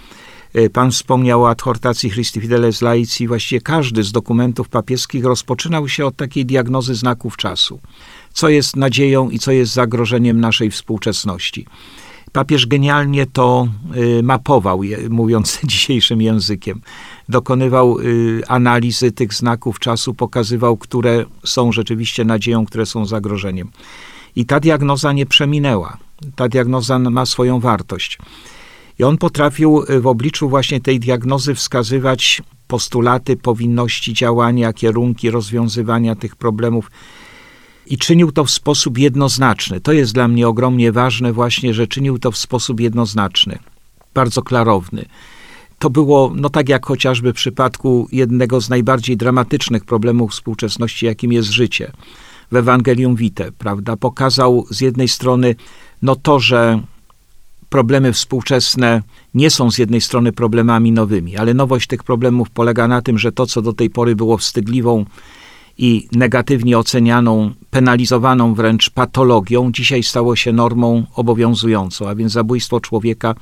E, 0.53 0.69
pan 0.69 0.91
wspomniał 0.91 1.43
o 1.43 1.49
adhortacji 1.49 2.11
Christi 2.11 2.41
Fideles 2.41 2.81
Laici. 2.81 3.27
Właściwie 3.27 3.61
każdy 3.61 4.03
z 4.03 4.11
dokumentów 4.11 4.69
papieskich 4.69 5.25
rozpoczynał 5.25 5.87
się 5.89 6.05
od 6.05 6.15
takiej 6.15 6.45
diagnozy 6.45 6.95
znaków 6.95 7.37
czasu. 7.37 7.79
Co 8.33 8.49
jest 8.49 8.75
nadzieją 8.75 9.29
i 9.29 9.39
co 9.39 9.51
jest 9.51 9.73
zagrożeniem 9.73 10.39
naszej 10.39 10.71
współczesności. 10.71 11.65
Papież 12.33 12.67
genialnie 12.67 13.25
to 13.25 13.67
y, 13.95 14.23
mapował, 14.23 14.81
mówiąc 15.09 15.59
dzisiejszym 15.63 16.21
językiem. 16.21 16.81
Dokonywał 17.29 17.99
y, 17.99 18.41
analizy 18.47 19.11
tych 19.11 19.33
znaków 19.33 19.79
czasu, 19.79 20.13
pokazywał, 20.13 20.77
które 20.77 21.25
są 21.45 21.71
rzeczywiście 21.71 22.25
nadzieją, 22.25 22.65
które 22.65 22.85
są 22.85 23.05
zagrożeniem. 23.05 23.71
I 24.35 24.45
ta 24.45 24.59
diagnoza 24.59 25.13
nie 25.13 25.25
przeminęła. 25.25 25.97
Ta 26.35 26.49
diagnoza 26.49 26.99
ma 26.99 27.25
swoją 27.25 27.59
wartość. 27.59 28.17
I 28.99 29.03
on 29.03 29.17
potrafił 29.17 29.83
y, 29.89 30.01
w 30.01 30.07
obliczu 30.07 30.49
właśnie 30.49 30.81
tej 30.81 30.99
diagnozy 30.99 31.55
wskazywać 31.55 32.41
postulaty, 32.67 33.37
powinności 33.37 34.13
działania, 34.13 34.73
kierunki 34.73 35.31
rozwiązywania 35.31 36.15
tych 36.15 36.35
problemów. 36.35 36.91
I 37.91 37.97
czynił 37.97 38.31
to 38.31 38.45
w 38.45 38.51
sposób 38.51 38.97
jednoznaczny. 38.97 39.81
To 39.81 39.91
jest 39.91 40.13
dla 40.13 40.27
mnie 40.27 40.47
ogromnie 40.47 40.91
ważne, 40.91 41.33
właśnie, 41.33 41.73
że 41.73 41.87
czynił 41.87 42.19
to 42.19 42.31
w 42.31 42.37
sposób 42.37 42.79
jednoznaczny, 42.79 43.59
bardzo 44.13 44.41
klarowny. 44.41 45.05
To 45.79 45.89
było, 45.89 46.31
no 46.35 46.49
tak 46.49 46.69
jak 46.69 46.85
chociażby 46.85 47.33
w 47.33 47.35
przypadku 47.35 48.07
jednego 48.11 48.61
z 48.61 48.69
najbardziej 48.69 49.17
dramatycznych 49.17 49.85
problemów 49.85 50.31
współczesności, 50.31 51.05
jakim 51.05 51.31
jest 51.31 51.49
życie 51.49 51.91
w 52.51 52.55
Ewangelium 52.55 53.15
Vitae, 53.15 53.51
prawda? 53.57 53.97
Pokazał 53.97 54.65
z 54.69 54.81
jednej 54.81 55.07
strony 55.07 55.55
no 56.01 56.15
to, 56.15 56.39
że 56.39 56.81
problemy 57.69 58.13
współczesne 58.13 59.01
nie 59.33 59.49
są 59.49 59.71
z 59.71 59.77
jednej 59.77 60.01
strony 60.01 60.31
problemami 60.31 60.91
nowymi, 60.91 61.37
ale 61.37 61.53
nowość 61.53 61.87
tych 61.87 62.03
problemów 62.03 62.49
polega 62.49 62.87
na 62.87 63.01
tym, 63.01 63.17
że 63.17 63.31
to, 63.31 63.45
co 63.45 63.61
do 63.61 63.73
tej 63.73 63.89
pory 63.89 64.15
było 64.15 64.37
wstydliwą 64.37 65.05
i 65.77 66.07
negatywnie 66.11 66.77
ocenianą, 66.77 67.53
penalizowaną 67.71 68.53
wręcz 68.53 68.89
patologią, 68.89 69.71
dzisiaj 69.71 70.03
stało 70.03 70.35
się 70.35 70.51
normą 70.51 71.05
obowiązującą, 71.15 72.09
a 72.09 72.15
więc 72.15 72.31
zabójstwo 72.31 72.79
człowieka 72.79 73.35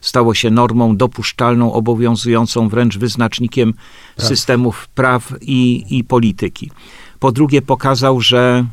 stało 0.00 0.34
się 0.34 0.50
normą 0.50 0.96
dopuszczalną, 0.96 1.72
obowiązującą 1.72 2.68
wręcz 2.68 2.98
wyznacznikiem 2.98 3.72
praw. 3.72 4.28
systemów 4.28 4.88
praw 4.88 5.34
i, 5.40 5.84
i 5.90 6.04
polityki. 6.04 6.70
Po 7.18 7.32
drugie, 7.32 7.62
pokazał, 7.62 8.20
że 8.20 8.64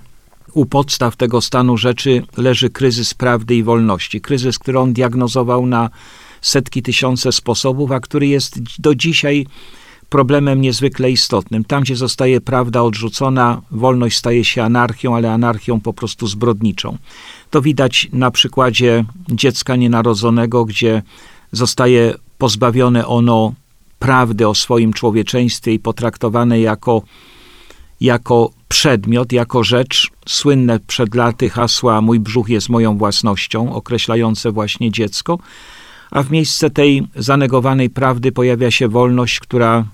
u 0.53 0.65
podstaw 0.65 1.15
tego 1.15 1.41
stanu 1.41 1.77
rzeczy 1.77 2.23
leży 2.37 2.69
kryzys 2.69 3.13
prawdy 3.13 3.55
i 3.55 3.63
wolności. 3.63 4.21
Kryzys, 4.21 4.59
który 4.59 4.79
on 4.79 4.93
diagnozował 4.93 5.65
na 5.65 5.89
setki, 6.41 6.81
tysiące 6.81 7.31
sposobów, 7.31 7.91
a 7.91 7.99
który 7.99 8.27
jest 8.27 8.59
do 8.79 8.95
dzisiaj 8.95 9.47
problemem 10.15 10.61
niezwykle 10.61 11.11
istotnym. 11.11 11.63
Tam, 11.63 11.83
gdzie 11.83 11.95
zostaje 11.95 12.41
prawda 12.41 12.81
odrzucona, 12.81 13.61
wolność 13.71 14.17
staje 14.17 14.43
się 14.45 14.63
anarchią, 14.63 15.15
ale 15.15 15.31
anarchią 15.31 15.81
po 15.81 15.93
prostu 15.93 16.27
zbrodniczą. 16.27 16.97
To 17.49 17.61
widać 17.61 18.09
na 18.13 18.31
przykładzie 18.31 19.05
dziecka 19.29 19.75
nienarodzonego, 19.75 20.65
gdzie 20.65 21.01
zostaje 21.51 22.13
pozbawione 22.37 23.07
ono 23.07 23.53
prawdy 23.99 24.47
o 24.47 24.55
swoim 24.55 24.93
człowieczeństwie 24.93 25.73
i 25.73 25.79
potraktowane 25.79 26.59
jako, 26.59 27.01
jako 28.01 28.49
przedmiot, 28.67 29.31
jako 29.31 29.63
rzecz. 29.63 30.11
Słynne 30.27 30.79
przed 30.79 31.15
laty 31.15 31.49
hasła 31.49 32.01
Mój 32.01 32.19
brzuch 32.19 32.49
jest 32.49 32.69
moją 32.69 32.97
własnością, 32.97 33.73
określające 33.73 34.51
właśnie 34.51 34.91
dziecko. 34.91 35.37
A 36.11 36.23
w 36.23 36.31
miejsce 36.31 36.69
tej 36.69 37.07
zanegowanej 37.15 37.89
prawdy 37.89 38.31
pojawia 38.31 38.71
się 38.71 38.87
wolność, 38.87 39.39
która 39.39 39.85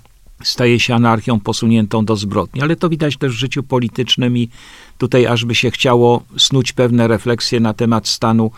staje 0.43 0.79
się 0.79 0.95
anarchią 0.95 1.39
posuniętą 1.39 2.05
do 2.05 2.15
zbrodni. 2.15 2.61
Ale 2.61 2.75
to 2.75 2.89
widać 2.89 3.17
też 3.17 3.31
w 3.31 3.39
życiu 3.39 3.63
politycznym 3.63 4.37
i 4.37 4.49
tutaj 4.97 5.25
aż 5.25 5.45
by 5.45 5.55
się 5.55 5.71
chciało 5.71 6.23
snuć 6.37 6.73
pewne 6.73 7.07
refleksje 7.07 7.59
na 7.59 7.73
temat 7.73 8.07
stanu 8.07 8.51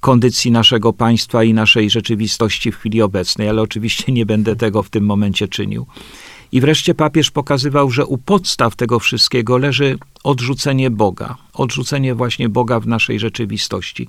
kondycji 0.00 0.50
naszego 0.50 0.92
państwa 0.92 1.44
i 1.44 1.54
naszej 1.54 1.90
rzeczywistości 1.90 2.72
w 2.72 2.76
chwili 2.76 3.02
obecnej, 3.02 3.48
ale 3.48 3.62
oczywiście 3.62 4.12
nie 4.12 4.26
będę 4.26 4.56
tego 4.56 4.82
w 4.82 4.90
tym 4.90 5.04
momencie 5.04 5.48
czynił. 5.48 5.86
I 6.52 6.60
wreszcie 6.60 6.94
papież 6.94 7.30
pokazywał, 7.30 7.90
że 7.90 8.06
u 8.06 8.18
podstaw 8.18 8.76
tego 8.76 8.98
wszystkiego 8.98 9.58
leży 9.58 9.98
odrzucenie 10.24 10.90
Boga, 10.90 11.36
odrzucenie 11.54 12.14
właśnie 12.14 12.48
Boga 12.48 12.80
w 12.80 12.86
naszej 12.86 13.18
rzeczywistości. 13.18 14.08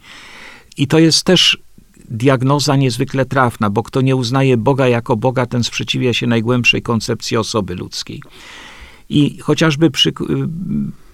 I 0.78 0.88
to 0.88 1.00
jest 1.00 1.24
też 1.24 1.58
diagnoza 2.10 2.76
niezwykle 2.76 3.26
trafna, 3.26 3.70
bo 3.70 3.84
kto 3.84 4.02
nie 4.02 4.16
uznaje 4.16 4.58
Boga 4.58 4.88
jako 4.88 5.18
Boga, 5.18 5.46
ten 5.46 5.64
sprzeciwia 5.64 6.14
się 6.14 6.28
najgłębszej 6.28 6.82
koncepcji 6.82 7.38
osoby 7.38 7.76
ludzkiej. 7.76 8.22
I 9.10 9.38
chociażby 9.38 9.92
przy, 9.92 10.14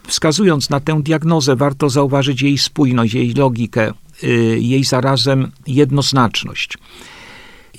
wskazując 0.08 0.70
na 0.70 0.80
tę 0.80 1.02
diagnozę, 1.04 1.56
warto 1.56 1.90
zauważyć 1.90 2.42
jej 2.42 2.58
spójność, 2.58 3.14
jej 3.14 3.34
logikę, 3.34 3.94
y, 4.24 4.58
jej 4.62 4.84
zarazem 4.84 5.52
jednoznaczność. 5.68 6.78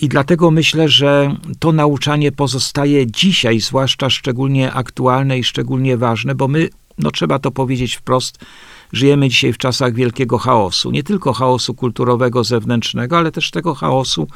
I 0.01 0.09
dlatego 0.09 0.51
myślę, 0.51 0.89
że 0.89 1.37
to 1.59 1.73
nauczanie 1.73 2.33
pozostaje 2.33 3.07
dzisiaj, 3.07 3.61
zwłaszcza 3.61 4.11
szczególnie 4.11 4.73
aktualne 4.73 5.39
i 5.39 5.45
szczególnie 5.45 5.97
ważne, 5.97 6.35
bo 6.35 6.49
my, 6.49 6.69
no 6.99 7.11
trzeba 7.11 7.39
to 7.39 7.51
powiedzieć 7.51 7.97
wprost, 7.97 8.39
żyjemy 8.93 9.29
dzisiaj 9.29 9.53
w 9.53 9.59
czasach 9.59 9.95
wielkiego 9.95 10.39
chaosu. 10.39 10.91
Nie 10.91 11.03
tylko 11.03 11.33
chaosu 11.33 11.75
kulturowego, 11.75 12.45
zewnętrznego, 12.45 13.19
ale 13.19 13.33
też 13.33 13.51
tego 13.51 13.75
chaosu, 13.75 14.29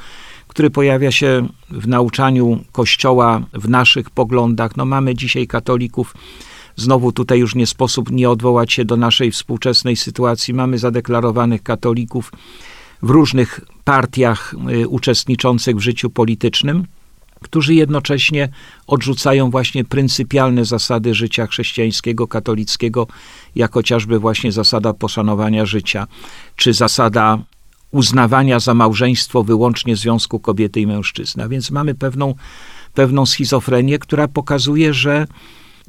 który 0.49 0.71
pojawia 0.71 1.12
się 1.12 1.49
w 1.71 1.88
nauczaniu 1.88 2.64
Kościoła, 2.73 3.42
w 3.52 3.68
naszych 3.68 4.11
poglądach. 4.11 4.76
No 4.76 4.85
mamy 4.85 5.14
dzisiaj 5.14 5.47
katolików, 5.47 6.14
znowu 6.76 7.12
tutaj 7.12 7.38
już 7.38 7.54
nie 7.54 7.66
sposób 7.66 8.11
nie 8.11 8.30
odwołać 8.30 8.73
się 8.73 8.85
do 8.85 8.97
naszej 8.97 9.30
współczesnej 9.30 9.97
sytuacji. 9.97 10.54
Mamy 10.54 10.78
zadeklarowanych 10.78 11.62
katolików 11.62 12.32
w 13.02 13.11
różnych 13.11 13.61
partiach 13.85 14.54
y, 14.71 14.88
uczestniczących 14.88 15.76
w 15.76 15.80
życiu 15.80 16.11
politycznym, 16.11 16.87
którzy 17.43 17.75
jednocześnie 17.75 18.49
odrzucają 18.87 19.51
właśnie 19.51 19.85
pryncypialne 19.85 20.65
zasady 20.65 21.15
życia 21.15 21.47
chrześcijańskiego, 21.47 22.29
katolickiego, 22.29 23.07
jak 23.57 23.73
chociażby 23.73 24.19
właśnie 24.19 24.53
zasada 24.53 24.93
poszanowania 24.95 25.67
życia, 25.67 26.07
czy 26.57 26.73
zasada 26.73 27.39
uznawania 27.91 28.61
za 28.61 28.75
małżeństwo 28.75 29.43
wyłącznie 29.43 29.97
związku 29.97 30.41
kobiety 30.41 30.81
i 30.81 30.87
mężczyzny. 30.87 31.45
A 31.45 31.49
więc 31.49 31.71
mamy 31.71 31.95
pewną, 31.95 32.35
pewną 32.95 33.27
schizofrenię, 33.27 33.99
która 33.99 34.29
pokazuje, 34.29 34.95
że 34.95 35.27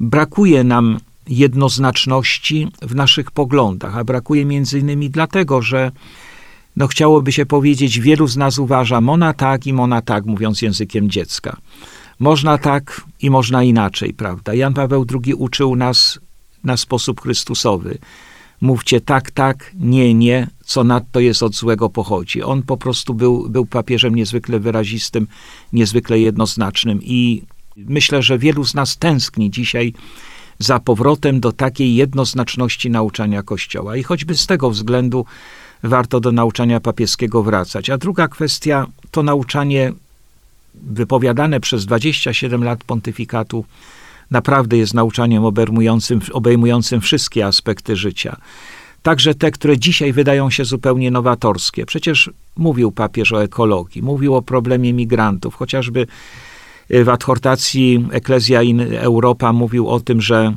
brakuje 0.00 0.64
nam 0.64 0.98
jednoznaczności 1.28 2.68
w 2.82 2.94
naszych 2.94 3.30
poglądach, 3.30 3.96
a 3.96 4.04
brakuje 4.04 4.44
między 4.44 4.78
innymi 4.78 5.10
dlatego, 5.10 5.62
że 5.62 5.92
no 6.76 6.86
chciałoby 6.86 7.32
się 7.32 7.46
powiedzieć, 7.46 8.00
wielu 8.00 8.26
z 8.26 8.36
nas 8.36 8.58
uważa 8.58 9.00
mona 9.00 9.32
tak 9.32 9.66
i 9.66 9.72
mona 9.72 10.02
tak, 10.02 10.26
mówiąc 10.26 10.62
językiem 10.62 11.10
dziecka. 11.10 11.56
Można 12.18 12.58
tak 12.58 13.00
i 13.20 13.30
można 13.30 13.62
inaczej, 13.62 14.14
prawda? 14.14 14.54
Jan 14.54 14.74
Paweł 14.74 15.06
II 15.24 15.34
uczył 15.34 15.76
nas 15.76 16.20
na 16.64 16.76
sposób 16.76 17.20
Chrystusowy. 17.20 17.98
Mówcie 18.60 19.00
tak, 19.00 19.30
tak, 19.30 19.72
nie, 19.74 20.14
nie, 20.14 20.48
co 20.64 20.84
nadto 20.84 21.20
jest 21.20 21.42
od 21.42 21.54
złego 21.54 21.90
pochodzi. 21.90 22.42
On 22.42 22.62
po 22.62 22.76
prostu 22.76 23.14
był, 23.14 23.50
był 23.50 23.66
papieżem 23.66 24.14
niezwykle 24.14 24.60
wyrazistym, 24.60 25.26
niezwykle 25.72 26.18
jednoznacznym 26.18 27.02
i 27.02 27.42
myślę, 27.76 28.22
że 28.22 28.38
wielu 28.38 28.64
z 28.64 28.74
nas 28.74 28.98
tęskni 28.98 29.50
dzisiaj 29.50 29.92
za 30.58 30.80
powrotem 30.80 31.40
do 31.40 31.52
takiej 31.52 31.94
jednoznaczności 31.94 32.90
nauczania 32.90 33.42
Kościoła. 33.42 33.96
I 33.96 34.02
choćby 34.02 34.34
z 34.34 34.46
tego 34.46 34.70
względu 34.70 35.24
warto 35.84 36.20
do 36.20 36.32
nauczania 36.32 36.80
papieskiego 36.80 37.42
wracać. 37.42 37.90
A 37.90 37.98
druga 37.98 38.28
kwestia 38.28 38.86
to 39.10 39.22
nauczanie 39.22 39.92
wypowiadane 40.74 41.60
przez 41.60 41.86
27 41.86 42.64
lat 42.64 42.84
pontyfikatu 42.84 43.64
naprawdę 44.30 44.76
jest 44.76 44.94
nauczaniem 44.94 45.44
obejmującym, 45.44 46.20
obejmującym 46.32 47.00
wszystkie 47.00 47.46
aspekty 47.46 47.96
życia. 47.96 48.36
Także 49.02 49.34
te, 49.34 49.50
które 49.50 49.78
dzisiaj 49.78 50.12
wydają 50.12 50.50
się 50.50 50.64
zupełnie 50.64 51.10
nowatorskie. 51.10 51.86
Przecież 51.86 52.30
mówił 52.56 52.92
papież 52.92 53.32
o 53.32 53.42
ekologii, 53.42 54.02
mówił 54.02 54.34
o 54.34 54.42
problemie 54.42 54.92
migrantów, 54.92 55.54
chociażby 55.54 56.06
w 56.90 57.08
adhortacji 57.08 58.06
Ecclesia 58.10 58.62
in 58.62 58.80
Europa 58.80 59.52
mówił 59.52 59.88
o 59.88 60.00
tym, 60.00 60.20
że 60.20 60.54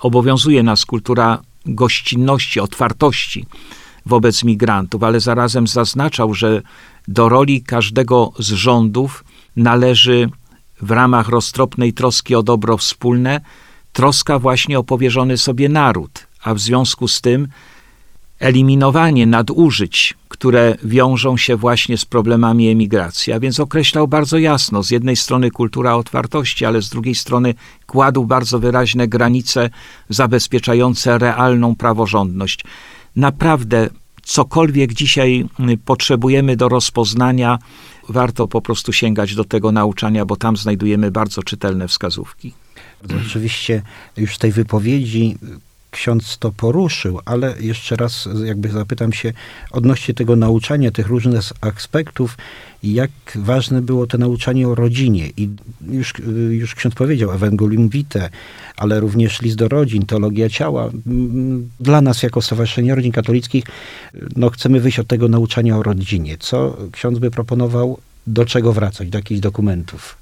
obowiązuje 0.00 0.62
nas 0.62 0.84
kultura 0.84 1.42
gościnności, 1.66 2.60
otwartości 2.60 3.46
wobec 4.08 4.44
migrantów, 4.44 5.02
ale 5.02 5.20
zarazem 5.20 5.66
zaznaczał, 5.66 6.34
że 6.34 6.62
do 7.08 7.28
roli 7.28 7.62
każdego 7.62 8.32
z 8.38 8.50
rządów 8.52 9.24
należy 9.56 10.30
w 10.82 10.90
ramach 10.90 11.28
roztropnej 11.28 11.92
troski 11.92 12.34
o 12.34 12.42
dobro 12.42 12.76
wspólne 12.76 13.40
troska 13.92 14.38
właśnie 14.38 14.78
o 14.78 14.84
powierzony 14.84 15.38
sobie 15.38 15.68
naród, 15.68 16.26
a 16.42 16.54
w 16.54 16.58
związku 16.58 17.08
z 17.08 17.20
tym 17.20 17.48
eliminowanie 18.38 19.26
nadużyć, 19.26 20.14
które 20.28 20.76
wiążą 20.84 21.36
się 21.36 21.56
właśnie 21.56 21.98
z 21.98 22.04
problemami 22.04 22.68
emigracji. 22.68 23.32
A 23.32 23.40
więc 23.40 23.60
określał 23.60 24.08
bardzo 24.08 24.38
jasno, 24.38 24.82
z 24.82 24.90
jednej 24.90 25.16
strony 25.16 25.50
kultura 25.50 25.94
otwartości, 25.94 26.64
ale 26.64 26.82
z 26.82 26.88
drugiej 26.88 27.14
strony 27.14 27.54
kładł 27.86 28.24
bardzo 28.24 28.58
wyraźne 28.58 29.08
granice 29.08 29.70
zabezpieczające 30.08 31.18
realną 31.18 31.76
praworządność 31.76 32.64
naprawdę 33.16 33.90
cokolwiek 34.28 34.92
dzisiaj 34.92 35.44
y, 35.70 35.78
potrzebujemy 35.84 36.56
do 36.56 36.68
rozpoznania, 36.68 37.58
warto 38.08 38.48
po 38.48 38.60
prostu 38.60 38.92
sięgać 38.92 39.34
do 39.34 39.44
tego 39.44 39.72
nauczania, 39.72 40.24
bo 40.24 40.36
tam 40.36 40.56
znajdujemy 40.56 41.10
bardzo 41.10 41.42
czytelne 41.42 41.88
wskazówki. 41.88 42.52
Oczywiście 43.26 43.82
już 44.16 44.34
z 44.34 44.38
tej 44.38 44.52
wypowiedzi 44.52 45.38
ksiądz 45.98 46.38
to 46.38 46.52
poruszył, 46.52 47.20
ale 47.24 47.54
jeszcze 47.60 47.96
raz 47.96 48.28
jakby 48.44 48.68
zapytam 48.68 49.12
się 49.12 49.32
odnośnie 49.70 50.14
tego 50.14 50.36
nauczania, 50.36 50.90
tych 50.90 51.06
różnych 51.06 51.42
aspektów, 51.60 52.36
jak 52.82 53.10
ważne 53.34 53.82
było 53.82 54.06
to 54.06 54.18
nauczanie 54.18 54.68
o 54.68 54.74
rodzinie. 54.74 55.30
I 55.36 55.48
już, 55.90 56.14
już 56.50 56.74
ksiądz 56.74 56.94
powiedział, 56.94 57.32
Evangelium 57.32 57.88
Vitae, 57.88 58.30
ale 58.76 59.00
również 59.00 59.42
list 59.42 59.56
do 59.56 59.68
rodzin, 59.68 60.06
teologia 60.06 60.48
ciała. 60.48 60.90
Dla 61.80 62.00
nas 62.00 62.22
jako 62.22 62.42
Stowarzyszenie 62.42 62.94
Rodzin 62.94 63.12
Katolickich 63.12 63.64
no, 64.36 64.50
chcemy 64.50 64.80
wyjść 64.80 64.98
od 64.98 65.06
tego 65.06 65.28
nauczania 65.28 65.76
o 65.76 65.82
rodzinie. 65.82 66.36
Co 66.38 66.76
ksiądz 66.92 67.18
by 67.18 67.30
proponował, 67.30 67.98
do 68.26 68.44
czego 68.44 68.72
wracać, 68.72 69.08
do 69.08 69.18
jakichś 69.18 69.40
dokumentów? 69.40 70.17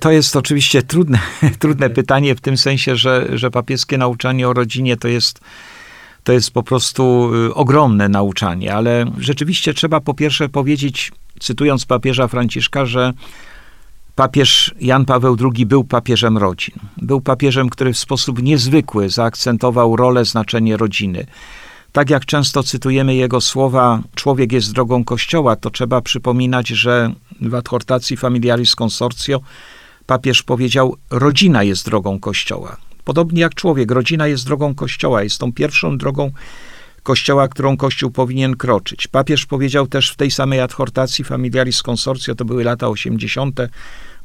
To 0.00 0.10
jest 0.10 0.36
oczywiście 0.36 0.82
trudne, 0.82 1.18
trudne 1.58 1.90
pytanie 1.90 2.34
w 2.34 2.40
tym 2.40 2.56
sensie, 2.56 2.96
że, 2.96 3.38
że 3.38 3.50
papieskie 3.50 3.98
nauczanie 3.98 4.48
o 4.48 4.52
rodzinie 4.52 4.96
to 4.96 5.08
jest, 5.08 5.40
to 6.24 6.32
jest 6.32 6.50
po 6.50 6.62
prostu 6.62 7.30
y, 7.34 7.54
ogromne 7.54 8.08
nauczanie, 8.08 8.74
ale 8.74 9.04
rzeczywiście 9.18 9.74
trzeba 9.74 10.00
po 10.00 10.14
pierwsze 10.14 10.48
powiedzieć, 10.48 11.12
cytując 11.40 11.84
papieża 11.84 12.28
Franciszka, 12.28 12.86
że 12.86 13.12
papież 14.14 14.74
Jan 14.80 15.04
Paweł 15.04 15.36
II 15.54 15.66
był 15.66 15.84
papieżem 15.84 16.38
rodzin. 16.38 16.74
Był 16.96 17.20
papieżem, 17.20 17.70
który 17.70 17.92
w 17.92 17.98
sposób 17.98 18.42
niezwykły 18.42 19.10
zaakcentował 19.10 19.96
rolę, 19.96 20.24
znaczenie 20.24 20.76
rodziny. 20.76 21.26
Tak 21.92 22.10
jak 22.10 22.26
często 22.26 22.62
cytujemy 22.62 23.14
jego 23.14 23.40
słowa, 23.40 24.02
człowiek 24.14 24.52
jest 24.52 24.72
drogą 24.72 25.04
Kościoła, 25.04 25.56
to 25.56 25.70
trzeba 25.70 26.00
przypominać, 26.00 26.68
że 26.68 27.12
w 27.40 27.54
adhortacji 27.54 28.16
Familiaris 28.16 28.76
Consortio 28.76 29.40
papież 30.10 30.42
powiedział: 30.42 30.96
Rodzina 31.10 31.62
jest 31.62 31.84
drogą 31.84 32.20
Kościoła. 32.20 32.76
Podobnie 33.04 33.40
jak 33.40 33.54
człowiek, 33.54 33.90
rodzina 33.90 34.26
jest 34.26 34.44
drogą 34.46 34.74
Kościoła, 34.74 35.22
jest 35.22 35.38
tą 35.38 35.52
pierwszą 35.52 35.98
drogą 35.98 36.30
Kościoła, 37.02 37.48
którą 37.48 37.76
Kościół 37.76 38.10
powinien 38.10 38.56
kroczyć. 38.56 39.06
Papież 39.06 39.46
powiedział 39.46 39.86
też 39.86 40.10
w 40.10 40.16
tej 40.16 40.30
samej 40.30 40.60
adhortacji 40.60 41.24
Familiaris 41.24 41.82
Consortio, 41.82 42.34
to 42.34 42.44
były 42.44 42.64
lata 42.64 42.88
80., 42.88 43.60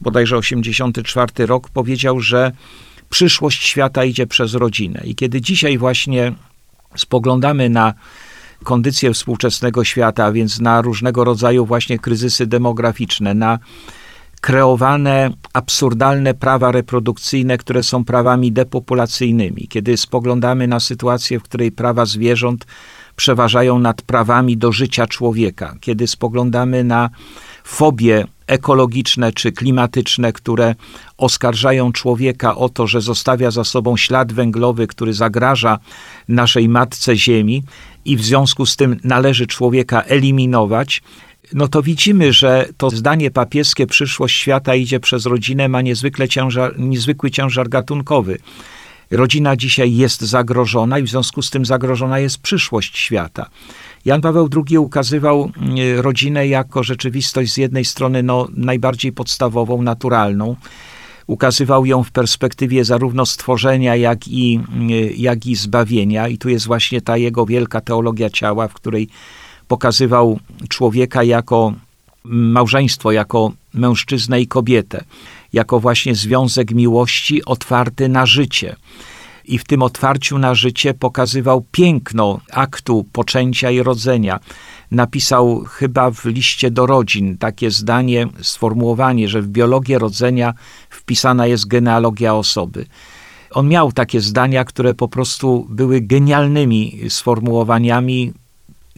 bodajże 0.01 0.37
84 0.37 1.45
rok, 1.45 1.69
powiedział, 1.69 2.19
że 2.19 2.51
przyszłość 3.09 3.65
świata 3.65 4.05
idzie 4.05 4.27
przez 4.27 4.53
rodzinę. 4.53 5.01
I 5.03 5.15
kiedy 5.15 5.41
dzisiaj 5.41 5.77
właśnie 5.77 6.33
spoglądamy 6.95 7.69
na 7.69 7.93
kondycję 8.63 9.13
współczesnego 9.13 9.83
świata, 9.83 10.25
a 10.25 10.31
więc 10.31 10.59
na 10.59 10.81
różnego 10.81 11.23
rodzaju 11.23 11.65
właśnie 11.65 11.99
kryzysy 11.99 12.47
demograficzne, 12.47 13.33
na 13.33 13.59
kreowane 14.45 15.29
absurdalne 15.53 16.33
prawa 16.33 16.71
reprodukcyjne, 16.71 17.57
które 17.57 17.83
są 17.83 18.05
prawami 18.05 18.51
depopulacyjnymi. 18.51 19.67
Kiedy 19.67 19.97
spoglądamy 19.97 20.67
na 20.67 20.79
sytuację, 20.79 21.39
w 21.39 21.43
której 21.43 21.71
prawa 21.71 22.05
zwierząt 22.05 22.65
przeważają 23.15 23.79
nad 23.79 24.01
prawami 24.01 24.57
do 24.57 24.71
życia 24.71 25.07
człowieka, 25.07 25.75
kiedy 25.81 26.07
spoglądamy 26.07 26.83
na 26.83 27.09
fobie 27.63 28.25
ekologiczne 28.47 29.33
czy 29.33 29.51
klimatyczne, 29.51 30.33
które 30.33 30.75
oskarżają 31.17 31.91
człowieka 31.91 32.55
o 32.55 32.69
to, 32.69 32.87
że 32.87 33.01
zostawia 33.01 33.51
za 33.51 33.63
sobą 33.63 33.97
ślad 33.97 34.33
węglowy, 34.33 34.87
który 34.87 35.13
zagraża 35.13 35.79
naszej 36.27 36.69
matce 36.69 37.15
Ziemi 37.15 37.63
i 38.05 38.17
w 38.17 38.23
związku 38.23 38.65
z 38.65 38.75
tym 38.75 38.99
należy 39.03 39.47
człowieka 39.47 40.01
eliminować, 40.01 41.01
no 41.53 41.67
to 41.67 41.81
widzimy, 41.81 42.33
że 42.33 42.67
to 42.77 42.89
zdanie 42.89 43.31
papieskie, 43.31 43.87
przyszłość 43.87 44.35
świata 44.35 44.75
idzie 44.75 44.99
przez 44.99 45.25
rodzinę, 45.25 45.67
ma 45.67 45.81
niezwykle 45.81 46.27
ciężar, 46.27 46.79
niezwykły 46.79 47.31
ciężar 47.31 47.69
gatunkowy. 47.69 48.37
Rodzina 49.11 49.55
dzisiaj 49.55 49.95
jest 49.95 50.21
zagrożona 50.21 50.99
i 50.99 51.03
w 51.03 51.09
związku 51.09 51.41
z 51.41 51.49
tym 51.49 51.65
zagrożona 51.65 52.19
jest 52.19 52.37
przyszłość 52.37 52.97
świata. 52.97 53.49
Jan 54.05 54.21
Paweł 54.21 54.49
II 54.55 54.77
ukazywał 54.77 55.51
mm, 55.57 55.99
rodzinę 55.99 56.47
jako 56.47 56.83
rzeczywistość 56.83 57.53
z 57.53 57.57
jednej 57.57 57.85
strony 57.85 58.23
no, 58.23 58.47
najbardziej 58.53 59.11
podstawową, 59.11 59.81
naturalną. 59.81 60.55
Ukazywał 61.27 61.85
ją 61.85 62.03
w 62.03 62.11
perspektywie 62.11 62.85
zarówno 62.85 63.25
stworzenia, 63.25 63.95
jak 63.95 64.27
i, 64.27 64.55
mm, 64.55 64.89
jak 65.17 65.45
i 65.45 65.55
zbawienia. 65.55 66.27
I 66.27 66.37
tu 66.37 66.49
jest 66.49 66.65
właśnie 66.65 67.01
ta 67.01 67.17
jego 67.17 67.45
wielka 67.45 67.81
teologia 67.81 68.29
ciała, 68.29 68.67
w 68.67 68.73
której 68.73 69.09
pokazywał 69.67 70.39
człowieka 70.69 71.23
jako 71.23 71.73
małżeństwo, 72.23 73.11
jako 73.11 73.51
mężczyznę 73.73 74.41
i 74.41 74.47
kobietę, 74.47 75.03
jako 75.53 75.79
właśnie 75.79 76.15
związek 76.15 76.71
miłości 76.71 77.45
otwarty 77.45 78.09
na 78.09 78.25
życie. 78.25 78.75
I 79.45 79.57
w 79.57 79.63
tym 79.63 79.81
otwarciu 79.81 80.37
na 80.37 80.55
życie 80.55 80.93
pokazywał 80.93 81.65
piękno 81.71 82.39
aktu 82.51 83.05
poczęcia 83.11 83.71
i 83.71 83.83
rodzenia. 83.83 84.39
Napisał 84.91 85.63
chyba 85.69 86.11
w 86.11 86.25
liście 86.25 86.71
do 86.71 86.85
rodzin 86.85 87.37
takie 87.37 87.71
zdanie, 87.71 88.27
sformułowanie, 88.41 89.27
że 89.27 89.41
w 89.41 89.47
biologię 89.47 89.99
rodzenia 89.99 90.53
wpisana 90.89 91.47
jest 91.47 91.67
genealogia 91.67 92.35
osoby. 92.35 92.85
On 93.51 93.67
miał 93.67 93.91
takie 93.91 94.21
zdania, 94.21 94.63
które 94.63 94.93
po 94.93 95.07
prostu 95.07 95.67
były 95.69 96.01
genialnymi 96.01 96.99
sformułowaniami 97.09 98.33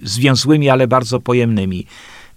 zwięzłymi, 0.04 0.70
ale 0.70 0.88
bardzo 0.88 1.20
pojemnymi. 1.20 1.86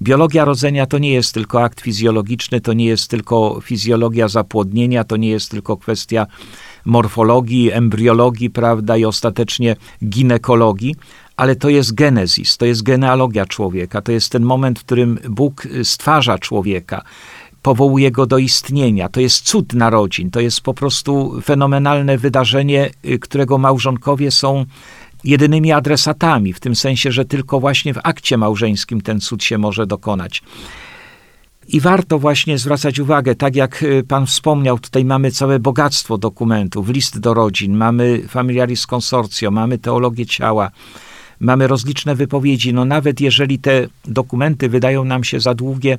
Biologia 0.02 0.44
rodzenia 0.44 0.86
to 0.86 0.98
nie 0.98 1.12
jest 1.12 1.34
tylko 1.34 1.62
akt 1.62 1.80
fizjologiczny, 1.80 2.60
to 2.60 2.72
nie 2.72 2.84
jest 2.84 3.10
tylko 3.10 3.60
fizjologia 3.62 4.28
zapłodnienia, 4.28 5.04
to 5.04 5.16
nie 5.16 5.28
jest 5.28 5.50
tylko 5.50 5.76
kwestia 5.76 6.26
morfologii, 6.84 7.72
embriologii, 7.72 8.50
prawda, 8.50 8.96
i 8.96 9.04
ostatecznie 9.04 9.76
ginekologii, 10.04 10.94
ale 11.36 11.56
to 11.56 11.68
jest 11.68 11.94
genezis, 11.94 12.56
to 12.56 12.66
jest 12.66 12.82
genealogia 12.82 13.46
człowieka, 13.46 14.02
to 14.02 14.12
jest 14.12 14.32
ten 14.32 14.42
moment, 14.42 14.78
w 14.78 14.84
którym 14.84 15.18
Bóg 15.28 15.68
stwarza 15.82 16.38
człowieka 16.38 17.02
powołuje 17.62 18.10
go 18.10 18.26
do 18.26 18.38
istnienia. 18.38 19.08
To 19.08 19.20
jest 19.20 19.44
cud 19.44 19.72
narodzin, 19.72 20.30
to 20.30 20.40
jest 20.40 20.60
po 20.60 20.74
prostu 20.74 21.40
fenomenalne 21.44 22.18
wydarzenie, 22.18 22.90
y, 23.04 23.18
którego 23.18 23.58
małżonkowie 23.58 24.30
są 24.30 24.64
jedynymi 25.24 25.72
adresatami, 25.72 26.52
w 26.52 26.60
tym 26.60 26.76
sensie, 26.76 27.12
że 27.12 27.24
tylko 27.24 27.60
właśnie 27.60 27.94
w 27.94 28.00
akcie 28.04 28.36
małżeńskim 28.36 29.00
ten 29.00 29.20
cud 29.20 29.44
się 29.44 29.58
może 29.58 29.86
dokonać. 29.86 30.42
I 31.68 31.80
warto 31.80 32.18
właśnie 32.18 32.58
zwracać 32.58 32.98
uwagę, 32.98 33.34
tak 33.34 33.56
jak 33.56 33.82
y, 33.82 34.04
pan 34.08 34.26
wspomniał, 34.26 34.78
tutaj 34.78 35.04
mamy 35.04 35.30
całe 35.30 35.58
bogactwo 35.58 36.18
dokumentów, 36.18 36.88
list 36.88 37.18
do 37.18 37.34
rodzin, 37.34 37.76
mamy 37.76 38.22
familiaris 38.28 38.86
consortio, 38.86 39.50
mamy 39.50 39.78
teologię 39.78 40.26
ciała, 40.26 40.70
mamy 41.40 41.66
rozliczne 41.66 42.14
wypowiedzi. 42.14 42.74
No 42.74 42.84
nawet 42.84 43.20
jeżeli 43.20 43.58
te 43.58 43.86
dokumenty 44.04 44.68
wydają 44.68 45.04
nam 45.04 45.24
się 45.24 45.40
za 45.40 45.54
długie, 45.54 45.98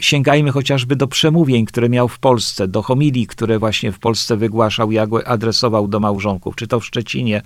sięgajmy 0.00 0.50
chociażby 0.52 0.96
do 0.96 1.06
przemówień, 1.06 1.66
które 1.66 1.88
miał 1.88 2.08
w 2.08 2.18
Polsce, 2.18 2.68
do 2.68 2.82
homilii, 2.82 3.26
które 3.26 3.58
właśnie 3.58 3.92
w 3.92 3.98
Polsce 3.98 4.36
wygłaszał 4.36 4.92
i 4.92 4.98
adresował 4.98 5.88
do 5.88 6.00
małżonków, 6.00 6.56
czy 6.56 6.66
to 6.66 6.80
w 6.80 6.86
Szczecinie, 6.86 7.42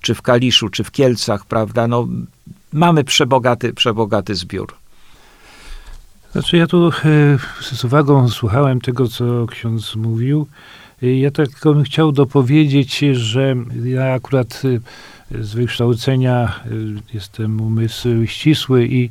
czy 0.00 0.14
w 0.14 0.22
Kaliszu, 0.22 0.68
czy 0.68 0.84
w 0.84 0.90
Kielcach, 0.90 1.46
prawda? 1.46 1.88
No, 1.88 2.08
mamy 2.72 3.04
przebogaty, 3.04 3.72
przebogaty 3.72 4.34
zbiór. 4.34 4.74
Znaczy 6.32 6.56
ja 6.56 6.66
tu 6.66 6.88
e, 6.88 6.92
z 7.60 7.84
uwagą 7.84 8.28
słuchałem 8.28 8.80
tego, 8.80 9.08
co 9.08 9.46
ksiądz 9.46 9.96
mówił. 9.96 10.46
E, 11.02 11.16
ja 11.16 11.30
tylko 11.30 11.74
bym 11.74 11.84
chciał 11.84 12.12
dopowiedzieć, 12.12 12.98
że 13.12 13.56
ja 13.84 14.12
akurat 14.12 14.62
e, 14.64 14.80
z 15.40 15.54
wykształcenia 15.54 16.60
jestem 17.14 17.60
umysł 17.60 18.08
ścisły 18.26 18.86
i 18.86 19.10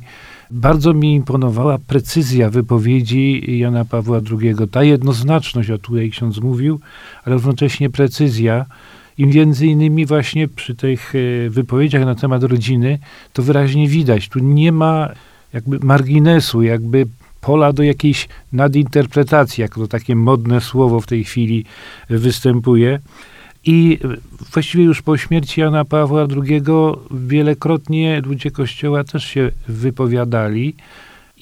bardzo 0.50 0.94
mi 0.94 1.14
imponowała 1.14 1.78
precyzja 1.78 2.50
wypowiedzi 2.50 3.58
Jana 3.58 3.84
Pawła 3.84 4.20
II. 4.30 4.54
Ta 4.70 4.82
jednoznaczność, 4.82 5.70
o 5.70 5.78
której 5.78 6.10
ksiądz 6.10 6.40
mówił, 6.40 6.80
ale 7.24 7.34
równocześnie 7.34 7.90
precyzja. 7.90 8.66
I 9.18 9.26
między 9.26 9.66
innymi 9.66 10.06
właśnie 10.06 10.48
przy 10.48 10.74
tych 10.74 11.12
wypowiedziach 11.48 12.04
na 12.04 12.14
temat 12.14 12.42
rodziny 12.42 12.98
to 13.32 13.42
wyraźnie 13.42 13.88
widać. 13.88 14.28
Tu 14.28 14.38
nie 14.38 14.72
ma 14.72 15.08
jakby 15.52 15.78
marginesu, 15.78 16.62
jakby 16.62 17.06
pola 17.40 17.72
do 17.72 17.82
jakiejś 17.82 18.28
nadinterpretacji, 18.52 19.62
jak 19.62 19.74
to 19.74 19.88
takie 19.88 20.16
modne 20.16 20.60
słowo 20.60 21.00
w 21.00 21.06
tej 21.06 21.24
chwili 21.24 21.64
występuje. 22.10 23.00
I 23.66 23.98
właściwie 24.52 24.84
już 24.84 25.02
po 25.02 25.16
śmierci 25.16 25.60
Jana 25.60 25.84
Pawła 25.84 26.26
II 26.46 26.62
wielokrotnie 27.10 28.22
ludzie 28.26 28.50
Kościoła 28.50 29.04
też 29.04 29.24
się 29.24 29.50
wypowiadali 29.68 30.74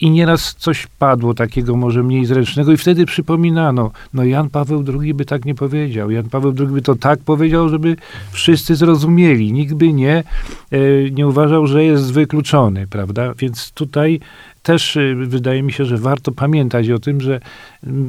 i 0.01 0.11
nieraz 0.11 0.55
coś 0.55 0.87
padło 0.99 1.35
takiego 1.35 1.77
może 1.77 2.03
mniej 2.03 2.25
zręcznego 2.27 2.73
i 2.73 2.77
wtedy 2.77 3.07
przypominano, 3.07 3.91
no 4.15 4.25
Jan 4.25 4.51
Paweł 4.51 4.85
II 5.01 5.15
by 5.15 5.25
tak 5.25 5.45
nie 5.45 5.55
powiedział. 5.55 6.11
Jan 6.11 6.29
Paweł 6.29 6.55
II 6.59 6.67
by 6.67 6.83
to 6.83 6.95
tak 6.95 7.19
powiedział, 7.19 7.69
żeby 7.69 7.97
wszyscy 8.31 8.77
zrozumieli. 8.77 9.53
Nikt 9.53 9.75
by 9.75 9.93
nie, 9.93 10.25
e, 10.71 11.11
nie 11.11 11.27
uważał, 11.27 11.67
że 11.67 11.85
jest 11.85 12.13
wykluczony, 12.13 12.87
prawda? 12.87 13.35
Więc 13.39 13.73
tutaj 13.73 14.21
też 14.63 14.97
e, 14.97 15.15
wydaje 15.15 15.63
mi 15.63 15.73
się, 15.73 15.85
że 15.85 15.99
warto 15.99 16.33
pamiętać 16.33 16.91
o 16.91 16.99
tym, 16.99 17.21
że 17.21 17.41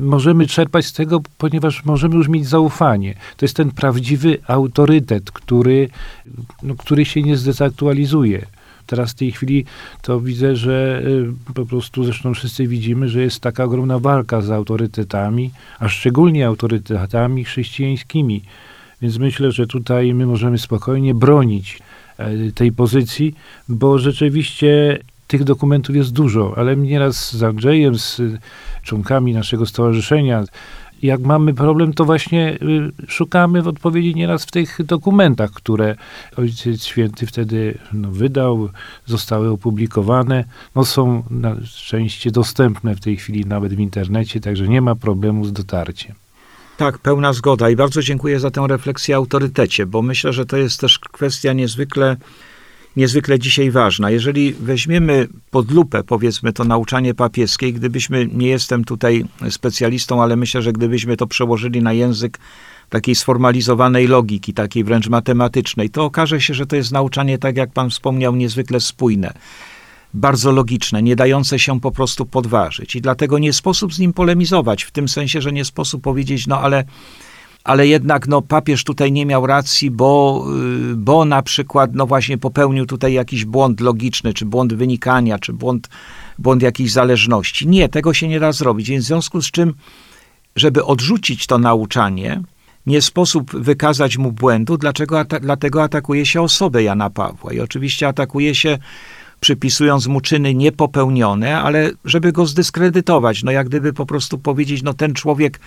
możemy 0.01 0.47
czerpać 0.47 0.85
z 0.85 0.93
tego, 0.93 1.21
ponieważ 1.37 1.85
możemy 1.85 2.15
już 2.15 2.27
mieć 2.27 2.47
zaufanie. 2.47 3.13
To 3.37 3.45
jest 3.45 3.55
ten 3.55 3.71
prawdziwy 3.71 4.37
autorytet, 4.47 5.31
który, 5.31 5.89
no, 6.63 6.75
który 6.75 7.05
się 7.05 7.21
nie 7.21 7.37
zdezaktualizuje. 7.37 8.45
Teraz 8.87 9.11
w 9.11 9.15
tej 9.15 9.31
chwili 9.31 9.65
to 10.01 10.19
widzę, 10.19 10.55
że 10.55 11.01
y, 11.49 11.53
po 11.53 11.65
prostu 11.65 12.03
zresztą 12.03 12.33
wszyscy 12.33 12.67
widzimy, 12.67 13.09
że 13.09 13.21
jest 13.21 13.39
taka 13.39 13.63
ogromna 13.63 13.99
walka 13.99 14.41
z 14.41 14.51
autorytetami, 14.51 15.51
a 15.79 15.89
szczególnie 15.89 16.47
autorytetami 16.47 17.43
chrześcijańskimi. 17.43 18.43
Więc 19.01 19.17
myślę, 19.17 19.51
że 19.51 19.67
tutaj 19.67 20.13
my 20.13 20.25
możemy 20.25 20.57
spokojnie 20.57 21.13
bronić 21.13 21.79
e, 22.17 22.51
tej 22.51 22.71
pozycji, 22.71 23.35
bo 23.69 23.99
rzeczywiście 23.99 24.99
tych 25.33 25.43
dokumentów 25.43 25.95
jest 25.95 26.11
dużo, 26.11 26.53
ale 26.57 26.77
nieraz 26.77 27.35
z 27.35 27.43
Andrzejem, 27.43 27.99
z 27.99 28.21
członkami 28.83 29.33
naszego 29.33 29.65
stowarzyszenia, 29.65 30.43
jak 31.01 31.21
mamy 31.21 31.53
problem, 31.53 31.93
to 31.93 32.05
właśnie 32.05 32.57
y, 32.61 32.91
szukamy 33.07 33.61
w 33.61 33.67
odpowiedzi 33.67 34.15
nieraz 34.15 34.45
w 34.45 34.51
tych 34.51 34.85
dokumentach, 34.85 35.51
które 35.51 35.95
Ojciec 36.37 36.85
Święty 36.85 37.25
wtedy 37.25 37.77
no, 37.93 38.11
wydał, 38.11 38.69
zostały 39.05 39.49
opublikowane. 39.49 40.43
No, 40.75 40.85
są 40.85 41.23
na 41.29 41.55
szczęście 41.65 42.31
dostępne 42.31 42.95
w 42.95 42.99
tej 42.99 43.17
chwili 43.17 43.45
nawet 43.45 43.73
w 43.73 43.79
internecie, 43.79 44.39
także 44.39 44.67
nie 44.67 44.81
ma 44.81 44.95
problemu 44.95 45.45
z 45.45 45.53
dotarciem. 45.53 46.15
Tak, 46.77 46.99
pełna 46.99 47.33
zgoda 47.33 47.69
i 47.69 47.75
bardzo 47.75 48.01
dziękuję 48.01 48.39
za 48.39 48.51
tę 48.51 48.65
refleksję 48.67 49.15
o 49.15 49.17
autorytecie, 49.17 49.85
bo 49.85 50.01
myślę, 50.01 50.33
że 50.33 50.45
to 50.45 50.57
jest 50.57 50.79
też 50.79 50.99
kwestia 50.99 51.53
niezwykle 51.53 52.17
niezwykle 52.95 53.39
dzisiaj 53.39 53.71
ważna. 53.71 54.11
Jeżeli 54.11 54.53
weźmiemy 54.53 55.27
pod 55.51 55.71
lupę, 55.71 56.03
powiedzmy, 56.03 56.53
to 56.53 56.63
nauczanie 56.63 57.13
papieskie, 57.13 57.73
gdybyśmy, 57.73 58.27
nie 58.33 58.47
jestem 58.47 58.83
tutaj 58.83 59.25
specjalistą, 59.49 60.23
ale 60.23 60.35
myślę, 60.35 60.61
że 60.61 60.73
gdybyśmy 60.73 61.17
to 61.17 61.27
przełożyli 61.27 61.81
na 61.81 61.93
język 61.93 62.39
takiej 62.89 63.15
sformalizowanej 63.15 64.07
logiki, 64.07 64.53
takiej 64.53 64.83
wręcz 64.83 65.09
matematycznej, 65.09 65.89
to 65.89 66.05
okaże 66.05 66.41
się, 66.41 66.53
że 66.53 66.65
to 66.65 66.75
jest 66.75 66.91
nauczanie, 66.91 67.37
tak 67.37 67.57
jak 67.57 67.71
pan 67.71 67.89
wspomniał, 67.89 68.35
niezwykle 68.35 68.79
spójne, 68.79 69.33
bardzo 70.13 70.51
logiczne, 70.51 71.03
nie 71.03 71.15
dające 71.15 71.59
się 71.59 71.79
po 71.79 71.91
prostu 71.91 72.25
podważyć. 72.25 72.95
I 72.95 73.01
dlatego 73.01 73.39
nie 73.39 73.53
sposób 73.53 73.93
z 73.93 73.99
nim 73.99 74.13
polemizować, 74.13 74.83
w 74.83 74.91
tym 74.91 75.07
sensie, 75.07 75.41
że 75.41 75.51
nie 75.51 75.65
sposób 75.65 76.03
powiedzieć, 76.03 76.47
no 76.47 76.59
ale 76.59 76.83
ale 77.63 77.87
jednak 77.87 78.27
no, 78.27 78.41
papież 78.41 78.83
tutaj 78.83 79.11
nie 79.11 79.25
miał 79.25 79.47
racji, 79.47 79.91
bo, 79.91 80.45
y, 80.91 80.95
bo 80.95 81.25
na 81.25 81.41
przykład 81.41 81.89
no 81.93 82.07
właśnie 82.07 82.37
popełnił 82.37 82.85
tutaj 82.85 83.13
jakiś 83.13 83.45
błąd 83.45 83.81
logiczny, 83.81 84.33
czy 84.33 84.45
błąd 84.45 84.73
wynikania, 84.73 85.39
czy 85.39 85.53
błąd, 85.53 85.89
błąd 86.39 86.61
jakiejś 86.61 86.91
zależności. 86.91 87.67
Nie, 87.67 87.89
tego 87.89 88.13
się 88.13 88.27
nie 88.27 88.39
da 88.39 88.51
zrobić. 88.51 88.89
Więc 88.89 89.03
w 89.03 89.07
związku 89.07 89.41
z 89.41 89.51
czym, 89.51 89.73
żeby 90.55 90.85
odrzucić 90.85 91.47
to 91.47 91.57
nauczanie, 91.57 92.41
nie 92.85 93.01
sposób 93.01 93.51
wykazać 93.55 94.17
mu 94.17 94.31
błędu, 94.31 94.77
dlaczego 94.77 95.19
ata- 95.19 95.39
dlatego 95.39 95.83
atakuje 95.83 96.25
się 96.25 96.41
osobę 96.41 96.83
Jana 96.83 97.09
Pawła. 97.09 97.53
I 97.53 97.59
oczywiście 97.59 98.07
atakuje 98.07 98.55
się 98.55 98.77
przypisując 99.39 100.07
mu 100.07 100.21
czyny 100.21 100.53
niepopełnione, 100.53 101.61
ale 101.61 101.91
żeby 102.05 102.31
go 102.31 102.45
zdyskredytować, 102.45 103.43
no 103.43 103.51
jak 103.51 103.67
gdyby 103.69 103.93
po 103.93 104.05
prostu 104.05 104.37
powiedzieć, 104.37 104.83
no 104.83 104.93
ten 104.93 105.13
człowiek 105.13 105.59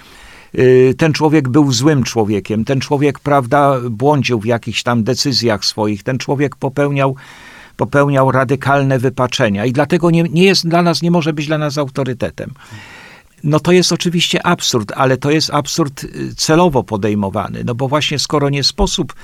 ten 0.97 1.13
człowiek 1.13 1.49
był 1.49 1.73
złym 1.73 2.03
człowiekiem, 2.03 2.65
ten 2.65 2.81
człowiek, 2.81 3.21
prawda, 3.21 3.81
błądził 3.91 4.41
w 4.41 4.45
jakichś 4.45 4.83
tam 4.83 5.05
decyzjach 5.05 5.65
swoich, 5.65 6.03
ten 6.03 6.19
człowiek 6.19 6.57
popełniał, 6.57 7.17
popełniał 7.77 8.33
radykalne 8.33 8.99
wypaczenia 8.99 9.67
i 9.67 9.73
dlatego 9.73 10.11
nie, 10.11 10.23
nie 10.23 10.45
jest 10.45 10.69
dla 10.69 10.83
nas, 10.83 11.03
nie 11.03 11.11
może 11.11 11.33
być 11.33 11.47
dla 11.47 11.59
nas 11.59 11.79
autorytetem. 11.79 12.55
No 13.45 13.61
to 13.61 13.73
jest 13.73 13.93
oczywiście 13.93 14.47
absurd, 14.47 14.93
ale 14.97 15.17
to 15.17 15.31
jest 15.31 15.51
absurd 15.51 16.05
y, 16.05 16.35
celowo 16.35 16.83
podejmowany, 16.85 17.65
no 17.65 17.75
bo 17.75 17.89
właśnie 17.89 18.19
skoro 18.19 18.49
nie 18.49 18.65
sposób 18.65 19.15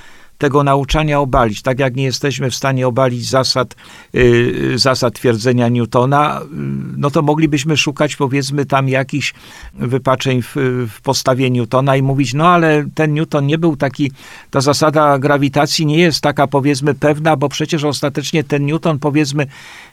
tego 0.43 0.65
nauczania 0.65 1.21
obalić, 1.21 1.63
tak 1.63 1.79
jak 1.79 1.97
nie 1.97 2.05
jesteśmy 2.05 2.51
w 2.51 2.55
stanie 2.55 2.89
obalić 2.89 3.29
zasad, 3.29 3.77
yy, 4.13 4.79
zasad 4.79 5.15
twierdzenia 5.15 5.69
Newtona, 5.69 6.41
yy, 6.43 6.59
no 6.97 7.11
to 7.11 7.23
moglibyśmy 7.23 7.77
szukać 7.77 8.17
powiedzmy 8.17 8.67
tam 8.67 8.89
jakichś 8.89 9.35
wypaczeń 9.75 10.43
w, 10.43 10.57
w 10.91 11.01
postawie 11.01 11.51
Newtona 11.51 11.97
i 11.97 12.03
mówić, 12.03 12.35
no 12.35 12.49
ale 12.49 12.85
ten 12.95 13.15
Newton 13.15 13.47
nie 13.47 13.59
był 13.59 13.77
taki, 13.77 14.13
ta 14.51 14.61
zasada 14.61 15.19
grawitacji 15.19 15.87
nie 15.87 15.99
jest 15.99 16.21
taka 16.21 16.47
powiedzmy 16.47 16.95
pewna, 16.95 17.37
bo 17.37 17.49
przecież 17.49 17.85
ostatecznie 17.85 18.45
ten 18.45 18.67
Newton 18.67 18.99
powiedzmy 18.99 19.47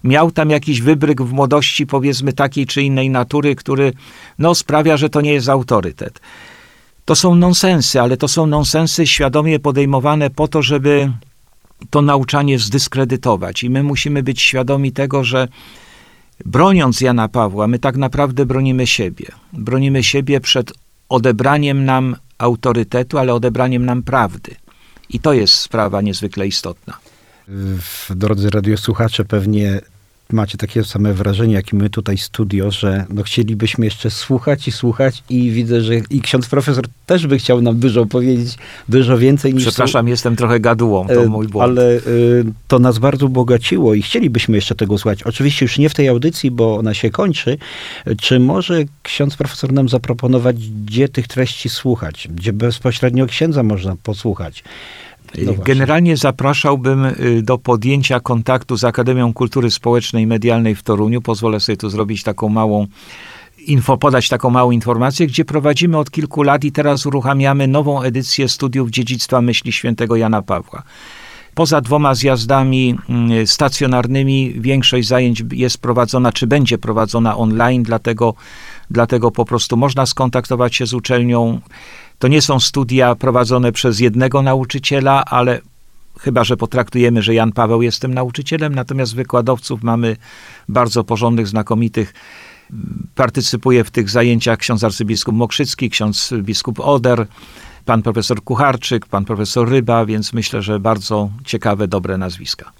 miał 0.03 0.31
tam 0.31 0.49
jakiś 0.49 0.81
wybryk 0.81 1.21
w 1.21 1.33
młodości 1.33 1.87
powiedzmy 1.87 2.33
takiej 2.33 2.65
czy 2.65 2.81
innej 2.81 3.09
natury, 3.09 3.55
który 3.55 3.93
no 4.39 4.55
sprawia, 4.55 4.97
że 4.97 5.09
to 5.09 5.21
nie 5.21 5.33
jest 5.33 5.49
autorytet. 5.49 6.19
To 7.09 7.15
są 7.15 7.35
nonsensy, 7.35 8.01
ale 8.01 8.17
to 8.17 8.27
są 8.27 8.47
nonsensy 8.47 9.07
świadomie 9.07 9.59
podejmowane 9.59 10.29
po 10.29 10.47
to, 10.47 10.61
żeby 10.61 11.11
to 11.89 12.01
nauczanie 12.01 12.59
zdyskredytować. 12.59 13.63
I 13.63 13.69
my 13.69 13.83
musimy 13.83 14.23
być 14.23 14.41
świadomi 14.41 14.91
tego, 14.91 15.23
że 15.23 15.47
broniąc 16.45 17.01
Jana 17.01 17.27
Pawła, 17.27 17.67
my 17.67 17.79
tak 17.79 17.97
naprawdę 17.97 18.45
bronimy 18.45 18.87
siebie. 18.87 19.25
Bronimy 19.53 20.03
siebie 20.03 20.41
przed 20.41 20.73
odebraniem 21.09 21.85
nam 21.85 22.15
autorytetu, 22.37 23.17
ale 23.17 23.33
odebraniem 23.33 23.85
nam 23.85 24.03
prawdy. 24.03 24.55
I 25.09 25.19
to 25.19 25.33
jest 25.33 25.53
sprawa 25.53 26.01
niezwykle 26.01 26.47
istotna. 26.47 26.97
Drodzy 28.09 28.49
radiosłuchacze, 28.49 29.25
pewnie 29.25 29.81
macie 30.33 30.57
takie 30.57 30.83
same 30.83 31.13
wrażenie, 31.13 31.53
jak 31.53 31.73
i 31.73 31.75
my 31.75 31.89
tutaj 31.89 32.17
studio, 32.17 32.71
że 32.71 33.05
no 33.09 33.23
chcielibyśmy 33.23 33.85
jeszcze 33.85 34.11
słuchać 34.11 34.67
i 34.67 34.71
słuchać 34.71 35.23
i 35.29 35.51
widzę, 35.51 35.81
że 35.81 35.95
i 35.95 36.21
ksiądz 36.21 36.47
profesor 36.47 36.85
też 37.05 37.27
by 37.27 37.37
chciał 37.37 37.61
nam 37.61 37.79
dużo 37.79 38.05
powiedzieć, 38.05 38.57
dużo 38.89 39.17
więcej 39.17 39.53
niż... 39.53 39.63
Przepraszam, 39.63 40.05
są... 40.05 40.09
jestem 40.09 40.35
trochę 40.35 40.59
gadułą, 40.59 41.07
to 41.07 41.29
mój 41.29 41.47
błąd. 41.47 41.69
Ale 41.69 41.91
y, 41.91 42.45
to 42.67 42.79
nas 42.79 42.99
bardzo 42.99 43.25
ubogaciło 43.25 43.93
i 43.93 44.01
chcielibyśmy 44.01 44.55
jeszcze 44.55 44.75
tego 44.75 44.97
słuchać. 44.97 45.23
Oczywiście 45.23 45.65
już 45.65 45.77
nie 45.77 45.89
w 45.89 45.93
tej 45.93 46.07
audycji, 46.07 46.51
bo 46.51 46.77
ona 46.77 46.93
się 46.93 47.09
kończy. 47.09 47.57
Czy 48.21 48.39
może 48.39 48.83
ksiądz 49.03 49.35
profesor 49.35 49.73
nam 49.73 49.89
zaproponować, 49.89 50.55
gdzie 50.69 51.09
tych 51.09 51.27
treści 51.27 51.69
słuchać? 51.69 52.27
Gdzie 52.31 52.53
bezpośrednio 52.53 53.25
księdza 53.25 53.63
można 53.63 53.95
posłuchać? 54.03 54.63
No 55.37 55.53
Generalnie 55.65 56.17
zapraszałbym 56.17 57.05
y, 57.05 57.41
do 57.43 57.57
podjęcia 57.57 58.19
kontaktu 58.19 58.77
z 58.77 58.83
Akademią 58.83 59.33
Kultury 59.33 59.71
Społecznej 59.71 60.23
i 60.23 60.27
Medialnej 60.27 60.75
w 60.75 60.83
Toruniu. 60.83 61.21
Pozwolę 61.21 61.59
sobie 61.59 61.77
tu 61.77 61.89
zrobić 61.89 62.23
taką 62.23 62.49
małą 62.49 62.87
info, 63.67 63.97
podać 63.97 64.29
taką 64.29 64.49
małą 64.49 64.71
informację, 64.71 65.27
gdzie 65.27 65.45
prowadzimy 65.45 65.97
od 65.97 66.11
kilku 66.11 66.43
lat 66.43 66.63
i 66.63 66.71
teraz 66.71 67.05
uruchamiamy 67.05 67.67
nową 67.67 68.01
edycję 68.01 68.49
studiów 68.49 68.89
dziedzictwa 68.89 69.41
myśli 69.41 69.71
świętego 69.71 70.15
Jana 70.15 70.41
Pawła. 70.41 70.83
Poza 71.55 71.81
dwoma 71.81 72.15
zjazdami 72.15 72.95
mm, 73.09 73.47
stacjonarnymi 73.47 74.53
większość 74.57 75.07
zajęć 75.07 75.43
jest 75.51 75.77
prowadzona, 75.77 76.31
czy 76.31 76.47
będzie 76.47 76.77
prowadzona 76.77 77.37
online, 77.37 77.83
dlatego, 77.83 78.33
dlatego 78.89 79.31
po 79.31 79.45
prostu 79.45 79.77
można 79.77 80.05
skontaktować 80.05 80.75
się 80.75 80.85
z 80.85 80.93
uczelnią. 80.93 81.61
To 82.19 82.27
nie 82.27 82.41
są 82.41 82.59
studia 82.59 83.15
prowadzone 83.15 83.71
przez 83.71 83.99
jednego 83.99 84.41
nauczyciela, 84.41 85.25
ale 85.25 85.61
chyba, 86.19 86.43
że 86.43 86.57
potraktujemy, 86.57 87.21
że 87.21 87.33
Jan 87.33 87.51
Paweł 87.51 87.81
jest 87.81 88.01
tym 88.01 88.13
nauczycielem, 88.13 88.75
natomiast 88.75 89.15
wykładowców 89.15 89.83
mamy 89.83 90.15
bardzo 90.69 91.03
porządnych, 91.03 91.47
znakomitych. 91.47 92.13
Partycypuje 93.15 93.83
w 93.83 93.91
tych 93.91 94.09
zajęciach 94.09 94.59
ksiądz 94.59 94.83
arcybiskup 94.83 95.35
Mokrzycki, 95.35 95.89
ksiądz 95.89 96.33
biskup 96.41 96.79
Oder, 96.79 97.27
pan 97.85 98.01
profesor 98.01 98.43
Kucharczyk, 98.43 99.05
pan 99.05 99.25
profesor 99.25 99.69
Ryba, 99.69 100.05
więc 100.05 100.33
myślę, 100.33 100.61
że 100.61 100.79
bardzo 100.79 101.29
ciekawe, 101.45 101.87
dobre 101.87 102.17
nazwiska. 102.17 102.71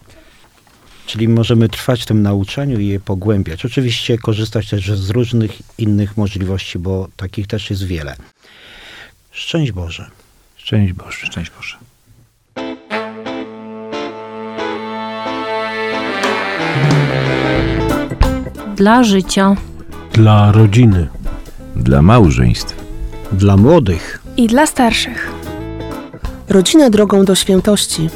Czyli 1.06 1.28
możemy 1.28 1.70
trwać 1.70 2.04
w 2.04 2.06
tym 2.06 2.22
nauczaniu 2.22 2.80
i 2.80 2.88
je 2.88 3.00
pogłębiać. 3.00 3.66
Oczywiście 3.66 4.18
korzystać 4.18 4.70
też 4.70 4.92
z 4.92 5.10
różnych 5.10 5.52
innych 5.78 6.18
możliwości, 6.18 6.80
bo 6.80 7.08
takich 7.18 7.48
też 7.48 7.70
jest 7.70 7.84
wiele. 7.84 8.16
Szczęść 9.32 9.72
Boże. 9.72 10.10
Szczęść 10.56 10.94
Boże. 10.94 11.28
Szczęść 11.28 11.52
Boże. 11.52 11.78
Dla 18.76 19.04
życia. 19.04 19.56
Dla 20.14 20.52
rodziny. 20.52 21.08
Dla 21.76 22.02
małżeństw. 22.02 22.76
Dla 23.32 23.58
młodych. 23.58 24.22
I 24.38 24.48
dla 24.48 24.66
starszych. 24.66 25.32
Rodzina 26.50 26.90
drogą 26.90 27.26
do 27.26 27.36
świętości. 27.36 28.10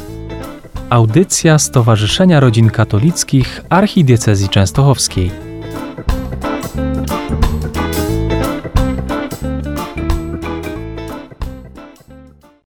Audycja 0.89 1.59
Stowarzyszenia 1.59 2.39
Rodzin 2.39 2.69
Katolickich 2.69 3.61
Archidiecezji 3.69 4.49
Częstochowskiej. 4.49 5.42